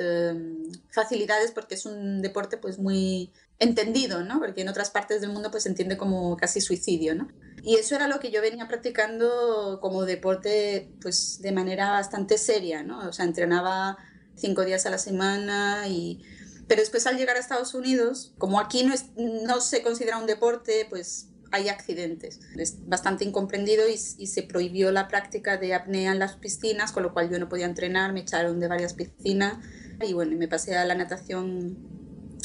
facilidades 0.92 1.52
porque 1.52 1.76
es 1.76 1.86
un 1.86 2.22
deporte 2.22 2.58
pues 2.58 2.78
muy 2.78 3.32
entendido, 3.60 4.24
¿no? 4.24 4.40
Porque 4.40 4.62
en 4.62 4.70
otras 4.70 4.90
partes 4.90 5.22
del 5.22 5.32
mundo 5.32 5.52
pues 5.52 5.64
se 5.64 5.70
entiende 5.70 5.98
como 5.98 6.36
casi 6.38 6.62
suicidio, 6.62 7.16
¿no? 7.16 7.28
Y 7.64 7.76
eso 7.76 7.96
era 7.96 8.08
lo 8.08 8.20
que 8.20 8.32
yo 8.32 8.42
venía 8.42 8.68
practicando 8.68 9.80
como 9.82 10.06
deporte 10.06 10.92
pues 11.02 11.40
de 11.42 11.52
manera 11.52 11.92
bastante 11.92 12.38
seria, 12.38 12.84
¿no? 12.84 13.08
O 13.08 13.14
sea, 13.14 13.26
entrenaba 13.26 13.98
cinco 14.36 14.66
días 14.66 14.86
a 14.86 14.90
la 14.90 14.98
semana 14.98 15.88
y... 15.88 16.24
Pero 16.68 16.82
después 16.82 17.06
al 17.06 17.18
llegar 17.18 17.38
a 17.38 17.40
Estados 17.40 17.76
Unidos, 17.76 18.34
como 18.40 18.60
aquí 18.60 18.84
no, 18.84 18.94
es, 18.94 19.06
no 19.16 19.62
se 19.62 19.84
considera 19.84 20.18
un 20.18 20.26
deporte, 20.26 20.88
pues 20.90 21.30
hay 21.52 21.70
accidentes. 21.70 22.40
Es 22.58 22.88
bastante 22.88 23.24
incomprendido 23.24 23.88
y, 23.88 23.94
y, 23.94 24.28
se 24.28 24.42
prohibió 24.42 24.92
la 24.92 25.08
práctica 25.08 25.58
de 25.58 25.76
apnea 25.76 26.12
en 26.12 26.18
las 26.18 26.38
piscinas, 26.38 26.92
con 26.92 27.04
lo 27.04 27.14
cual 27.14 27.30
yo 27.30 27.38
no 27.38 27.50
podía 27.50 27.68
entrenar, 27.68 28.14
me 28.14 28.22
echaron 28.22 28.60
de 28.60 28.68
varias 28.68 28.96
piscinas 28.96 29.60
y 30.02 30.14
bueno, 30.14 30.36
me 30.38 30.48
pasé 30.48 30.76
a 30.76 30.86
la 30.86 30.96
natación 30.96 31.78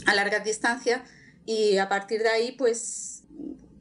a 0.06 0.14
larga 0.14 0.40
distancia 0.40 1.04
y 1.46 1.78
a 1.78 1.88
partir 1.88 2.22
de 2.22 2.28
ahí 2.28 2.52
pues, 2.52 3.24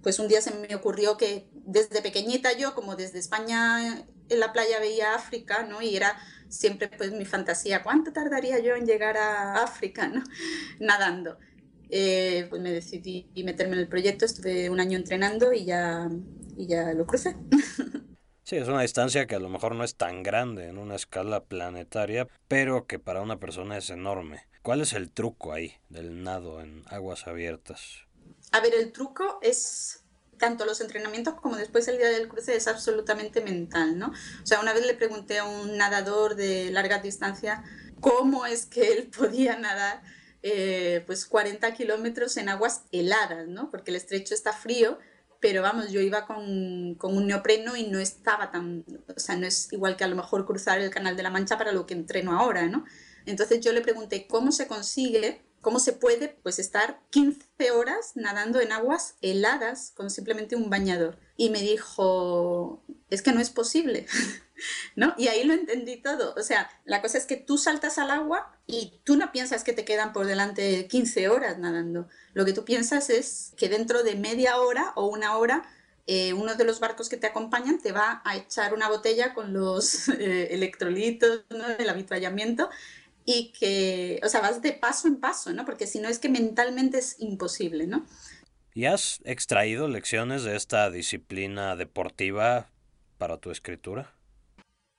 pues 0.02 0.20
un 0.20 0.28
día 0.28 0.42
se 0.42 0.52
me 0.52 0.74
ocurrió 0.76 1.18
que 1.18 1.50
desde 1.54 2.02
pequeñita 2.02 2.54
yo, 2.58 2.74
como 2.76 2.96
desde 2.96 3.20
España 3.20 4.06
en 4.30 4.40
la 4.40 4.54
playa 4.54 4.80
veía 4.80 5.16
África, 5.16 5.64
¿no? 5.64 5.82
Y 5.82 5.96
era 5.96 6.18
siempre 6.48 6.88
pues 6.88 7.12
mi 7.12 7.26
fantasía, 7.26 7.84
¿cuánto 7.84 8.12
tardaría 8.12 8.60
yo 8.60 8.76
en 8.76 8.86
llegar 8.86 9.18
a 9.18 9.64
África, 9.64 10.08
¿no? 10.08 10.24
Nadando. 10.80 11.38
Eh, 11.92 12.46
pues 12.50 12.62
me 12.62 12.72
decidí 12.72 13.28
meterme 13.44 13.74
en 13.74 13.80
el 13.80 13.88
proyecto, 13.88 14.26
estuve 14.26 14.70
un 14.70 14.80
año 14.80 14.98
entrenando 14.98 15.54
y 15.54 15.66
ya, 15.66 16.08
y 16.56 16.68
ya 16.68 16.94
lo 16.94 17.06
crucé. 17.06 17.36
Sí, 18.50 18.56
es 18.56 18.68
una 18.68 18.82
distancia 18.82 19.28
que 19.28 19.36
a 19.36 19.40
lo 19.40 19.48
mejor 19.48 19.76
no 19.76 19.84
es 19.84 19.96
tan 19.96 20.24
grande 20.24 20.70
en 20.70 20.80
una 20.80 20.96
escala 20.96 21.44
planetaria, 21.44 22.28
pero 22.48 22.88
que 22.88 22.98
para 22.98 23.22
una 23.22 23.38
persona 23.40 23.78
es 23.78 23.92
enorme. 23.92 24.49
¿Cuál 24.62 24.82
es 24.82 24.94
el 24.94 25.10
truco 25.12 25.54
ahí 25.54 25.76
del 25.90 26.24
nado 26.24 26.62
en 26.62 26.84
aguas 26.88 27.28
abiertas? 27.28 28.04
A 28.52 28.60
ver, 28.60 28.74
el 28.76 28.92
truco 28.92 29.40
es 29.42 30.04
tanto 30.38 30.66
los 30.66 30.82
entrenamientos 30.82 31.36
como 31.36 31.56
después 31.56 31.88
el 31.88 31.98
día 31.98 32.10
del 32.10 32.28
cruce 32.28 32.56
es 32.56 32.68
absolutamente 32.68 33.42
mental, 33.42 33.98
¿no? 33.98 34.08
O 34.08 34.46
sea, 34.46 34.60
una 34.60 34.74
vez 34.74 34.86
le 34.86 34.94
pregunté 34.94 35.40
a 35.40 35.46
un 35.46 35.78
nadador 35.78 36.36
de 36.36 36.72
larga 36.72 37.00
distancia 37.00 37.64
cómo 38.00 38.46
es 38.46 38.66
que 38.66 38.94
él 38.94 39.10
podía 39.18 39.58
nadar 39.58 40.02
eh, 40.42 41.04
pues 41.06 41.26
40 41.26 41.74
kilómetros 41.74 42.38
en 42.38 42.50
aguas 42.50 42.84
heladas, 42.92 43.48
¿no? 43.48 43.70
Porque 43.70 43.92
el 43.92 43.98
estrecho 43.98 44.34
está 44.34 44.54
frío 44.54 44.98
pero 45.42 45.62
vamos, 45.62 45.92
yo 45.92 46.02
iba 46.02 46.26
con, 46.26 46.96
con, 46.96 47.16
un 47.16 47.28
neopreno 47.28 47.76
y 47.76 47.88
no 47.88 48.00
estaba 48.00 48.52
tan, 48.52 48.84
o 49.16 49.20
sea, 49.20 49.38
no 49.38 49.48
es 49.48 49.72
igual 49.72 49.96
que 49.96 50.04
a 50.04 50.08
lo 50.08 50.16
mejor 50.16 50.46
cruzar 50.46 50.82
el 50.82 50.90
Canal 50.90 51.16
de 51.16 51.24
la 51.24 51.30
Mancha 51.30 51.58
para 51.58 51.72
lo 51.72 51.86
que 51.86 51.94
entreno 51.94 52.38
ahora, 52.38 52.68
¿no? 52.68 52.84
Entonces 53.30 53.62
yo 53.62 53.72
le 53.74 53.82
pregunté 53.82 54.28
cómo 54.28 54.52
se 54.52 54.68
consigue, 54.68 55.42
cómo 55.62 55.80
se 55.80 55.94
puede, 55.94 56.30
pues 56.44 56.60
estar 56.60 57.02
15 57.12 57.72
horas 57.72 58.14
nadando 58.16 58.60
en 58.60 58.72
aguas 58.72 59.16
heladas 59.22 59.92
con 59.96 60.10
simplemente 60.10 60.56
un 60.56 60.70
bañador. 60.70 61.18
Y 61.38 61.50
me 61.50 61.62
dijo, 61.62 62.84
es 63.10 63.22
que 63.22 63.32
no 63.32 63.40
es 63.40 63.50
posible. 63.50 64.06
¿no? 64.96 65.14
Y 65.18 65.28
ahí 65.28 65.44
lo 65.44 65.54
entendí 65.54 65.98
todo. 65.98 66.34
O 66.38 66.44
sea, 66.44 66.70
la 66.86 67.02
cosa 67.02 67.18
es 67.18 67.26
que 67.26 67.38
tú 67.38 67.58
saltas 67.58 67.98
al 67.98 68.12
agua 68.12 68.58
y 68.68 69.00
tú 69.04 69.16
no 69.16 69.32
piensas 69.32 69.64
que 69.64 69.74
te 69.74 69.86
quedan 69.86 70.14
por 70.14 70.26
delante 70.26 70.88
15 70.88 71.30
horas 71.30 71.58
nadando. 71.58 72.08
Lo 72.34 72.46
que 72.46 72.54
tú 72.54 72.66
piensas 72.66 73.10
es 73.10 73.54
que 73.58 73.70
dentro 73.70 74.04
de 74.04 74.16
media 74.16 74.58
hora 74.58 74.94
o 74.96 75.08
una 75.08 75.38
hora 75.38 75.64
eh, 76.12 76.34
uno 76.34 76.56
de 76.56 76.64
los 76.64 76.80
barcos 76.80 77.08
que 77.08 77.18
te 77.18 77.28
acompañan 77.28 77.78
te 77.78 77.92
va 77.92 78.24
a 78.26 78.36
echar 78.36 78.74
una 78.74 78.90
botella 78.90 79.36
con 79.36 79.54
los 79.54 80.10
eh, 80.20 80.48
electrolitos, 80.52 81.44
¿no? 81.52 81.68
el 81.68 81.88
avituallamiento 81.88 82.70
y 83.32 83.52
que, 83.52 84.20
o 84.24 84.28
sea, 84.28 84.42
vas 84.42 84.64
de 84.64 84.74
paso 84.74 85.08
en 85.08 85.20
paso, 85.20 85.54
¿no? 85.54 85.64
Porque 85.64 85.86
si 85.86 86.00
no 86.00 86.10
es 86.10 86.18
que 86.18 86.30
mentalmente 86.30 86.98
es 86.98 87.16
imposible, 87.20 87.86
¿no? 87.86 88.04
¿Y 88.74 88.86
has 88.86 89.20
extraído 89.24 89.88
lecciones 89.88 90.42
de 90.42 90.56
esta 90.56 90.90
disciplina 90.90 91.76
deportiva 91.76 92.72
para 93.20 93.38
tu 93.38 93.52
escritura? 93.52 94.16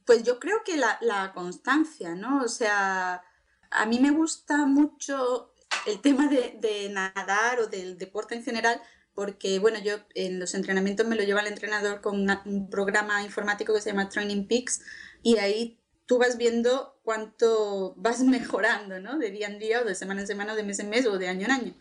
Pues 0.05 0.23
yo 0.23 0.39
creo 0.39 0.63
que 0.65 0.77
la, 0.77 0.97
la 1.01 1.33
constancia, 1.33 2.15
¿no? 2.15 2.45
O 2.45 2.47
sea, 2.47 3.21
a 3.69 3.87
mí 3.87 3.99
me 3.99 4.13
gusta 4.13 4.65
mucho 4.65 5.53
el 5.89 6.01
tema 6.01 6.29
de, 6.29 6.57
de, 6.61 6.89
nadar 6.89 7.59
o 7.59 7.67
del 7.67 7.99
deporte 7.99 8.37
en 8.37 8.45
general, 8.45 8.81
porque, 9.13 9.59
bueno, 9.59 9.81
yo 9.81 9.97
en 10.15 10.39
los 10.39 10.55
entrenamientos 10.55 11.05
me 11.05 11.17
lo 11.17 11.25
lleva 11.25 11.41
el 11.41 11.49
entrenador 11.49 12.01
con 12.01 12.31
un 12.31 12.71
programa 12.71 13.25
informático 13.25 13.75
que 13.75 13.81
se 13.81 13.91
llama 13.91 14.09
Training 14.09 14.47
Peaks 14.47 14.83
y 15.21 15.39
ahí 15.39 15.80
tú 16.11 16.19
vas 16.19 16.37
viendo 16.37 16.99
cuánto 17.05 17.95
vas 17.97 18.21
mejorando, 18.25 18.99
¿no? 18.99 19.17
De 19.17 19.31
día 19.31 19.47
en 19.47 19.61
día 19.61 19.81
o 19.81 19.85
de 19.85 19.95
semana 19.95 20.23
en 20.23 20.27
semana, 20.27 20.57
de 20.57 20.65
mes 20.65 20.81
en 20.81 20.91
mes 20.91 21.07
o 21.07 21.19
de 21.19 21.29
año 21.29 21.45
en 21.45 21.53
año. 21.53 21.77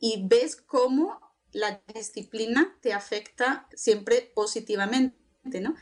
Y 0.00 0.24
ves 0.26 0.56
cómo 0.56 1.20
la 1.52 1.80
disciplina 1.94 2.76
te 2.80 2.92
afecta 2.92 3.68
siempre 3.72 4.32
positivamente, 4.34 5.60
¿no? 5.60 5.76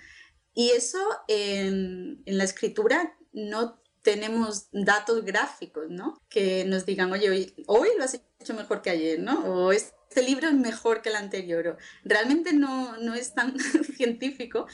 Y 0.52 0.72
eso 0.72 0.98
en, 1.26 2.22
la 2.26 2.44
escritura 2.44 3.16
no 3.32 3.80
tenemos 4.02 4.68
datos 4.72 5.24
gráficos, 5.24 5.86
¿no? 5.88 6.20
Que 6.28 6.66
nos 6.66 6.84
digan, 6.84 7.10
oye, 7.10 7.30
hoy, 7.30 7.64
hoy 7.66 7.88
lo 7.96 8.04
has 8.04 8.20
hecho 8.40 8.52
mejor 8.52 8.82
que 8.82 8.90
ayer, 8.90 9.20
¿no? 9.20 9.42
O 9.46 9.72
este 9.72 10.22
libro 10.22 10.48
es 10.48 10.54
mejor 10.54 11.00
que 11.00 11.08
el 11.08 11.16
anterior. 11.16 11.78
realmente 12.04 12.52
no, 12.52 12.98
no 12.98 13.14
es 13.14 13.32
tan 13.32 13.58
científico, 13.96 14.66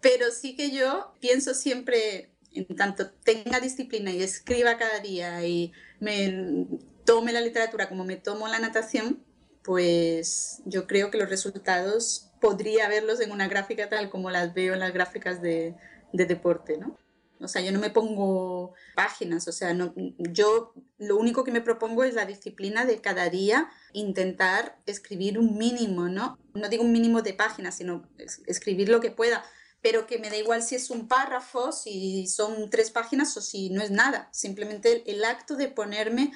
pero 0.00 0.30
sí 0.30 0.54
que 0.54 0.70
yo 0.70 1.14
pienso 1.20 1.54
siempre, 1.54 2.31
en 2.54 2.76
tanto 2.76 3.10
tenga 3.10 3.60
disciplina 3.60 4.10
y 4.10 4.22
escriba 4.22 4.76
cada 4.78 5.00
día 5.00 5.44
y 5.46 5.72
me 6.00 6.66
tome 7.04 7.32
la 7.32 7.40
literatura 7.40 7.88
como 7.88 8.04
me 8.04 8.16
tomo 8.16 8.48
la 8.48 8.58
natación, 8.58 9.22
pues 9.62 10.62
yo 10.64 10.86
creo 10.86 11.10
que 11.10 11.18
los 11.18 11.30
resultados 11.30 12.30
podría 12.40 12.88
verlos 12.88 13.20
en 13.20 13.30
una 13.30 13.48
gráfica 13.48 13.88
tal 13.88 14.10
como 14.10 14.30
las 14.30 14.54
veo 14.54 14.74
en 14.74 14.80
las 14.80 14.92
gráficas 14.92 15.40
de, 15.40 15.74
de 16.12 16.26
deporte, 16.26 16.76
¿no? 16.76 16.96
O 17.42 17.48
sea, 17.48 17.60
yo 17.60 17.72
no 17.72 17.80
me 17.80 17.90
pongo 17.90 18.74
páginas, 18.94 19.48
o 19.48 19.52
sea, 19.52 19.74
no, 19.74 19.92
yo 20.18 20.72
lo 20.98 21.16
único 21.16 21.42
que 21.42 21.50
me 21.50 21.60
propongo 21.60 22.04
es 22.04 22.14
la 22.14 22.24
disciplina 22.24 22.84
de 22.84 23.00
cada 23.00 23.28
día 23.30 23.68
intentar 23.92 24.78
escribir 24.86 25.38
un 25.38 25.58
mínimo, 25.58 26.08
¿no? 26.08 26.38
No 26.54 26.68
digo 26.68 26.84
un 26.84 26.92
mínimo 26.92 27.20
de 27.22 27.34
páginas, 27.34 27.76
sino 27.76 28.08
escribir 28.46 28.88
lo 28.88 29.00
que 29.00 29.10
pueda, 29.10 29.42
pero 29.82 30.06
que 30.06 30.18
me 30.18 30.30
da 30.30 30.36
igual 30.36 30.62
si 30.62 30.76
es 30.76 30.90
un 30.90 31.08
párrafo, 31.08 31.72
si 31.72 32.28
son 32.28 32.70
tres 32.70 32.90
páginas 32.90 33.36
o 33.36 33.42
si 33.42 33.68
no 33.68 33.82
es 33.82 33.90
nada. 33.90 34.28
Simplemente 34.32 35.02
el, 35.10 35.24
acto 35.24 35.56
de 35.56 35.68
ponerme 35.68 36.32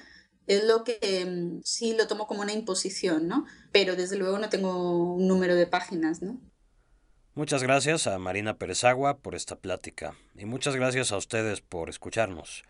es 0.48 0.64
lo 0.64 0.82
que 0.82 1.24
mm, 1.24 1.62
sí 1.64 1.94
lo 1.96 2.08
tomo 2.08 2.26
como 2.26 2.42
una 2.42 2.52
imposición, 2.52 3.28
¿no? 3.28 3.46
Pero 3.70 3.94
desde 3.94 4.16
luego 4.16 4.38
no 4.38 4.48
tengo 4.48 5.14
un 5.14 5.28
número 5.28 5.54
de 5.54 5.68
páginas, 5.68 6.22
¿no? 6.22 6.40
Muchas 7.34 7.62
gracias 7.62 8.06
a 8.06 8.18
Marina 8.18 8.58
Perezagua 8.58 9.18
por 9.18 9.34
esta 9.34 9.56
plática 9.56 10.16
y 10.34 10.44
muchas 10.46 10.74
gracias 10.74 11.12
a 11.12 11.16
ustedes 11.16 11.60
por 11.60 11.88
escucharnos. 11.88 12.64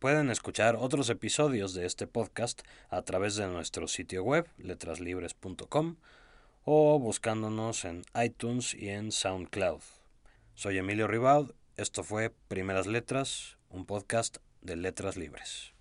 Pueden 0.00 0.30
escuchar 0.30 0.76
otros 0.76 1.10
episodios 1.10 1.74
de 1.74 1.84
este 1.86 2.06
podcast 2.06 2.62
a 2.88 3.02
través 3.02 3.36
de 3.36 3.46
nuestro 3.46 3.86
sitio 3.86 4.24
web 4.24 4.48
letraslibres.com 4.56 5.96
o 6.64 6.98
buscándonos 6.98 7.84
en 7.84 8.02
iTunes 8.14 8.74
y 8.74 8.88
en 8.88 9.12
SoundCloud. 9.12 9.99
Soy 10.60 10.76
Emilio 10.76 11.06
Ribaud, 11.06 11.54
esto 11.78 12.04
fue 12.04 12.34
Primeras 12.48 12.86
Letras, 12.86 13.56
un 13.70 13.86
podcast 13.86 14.36
de 14.60 14.76
Letras 14.76 15.16
Libres. 15.16 15.72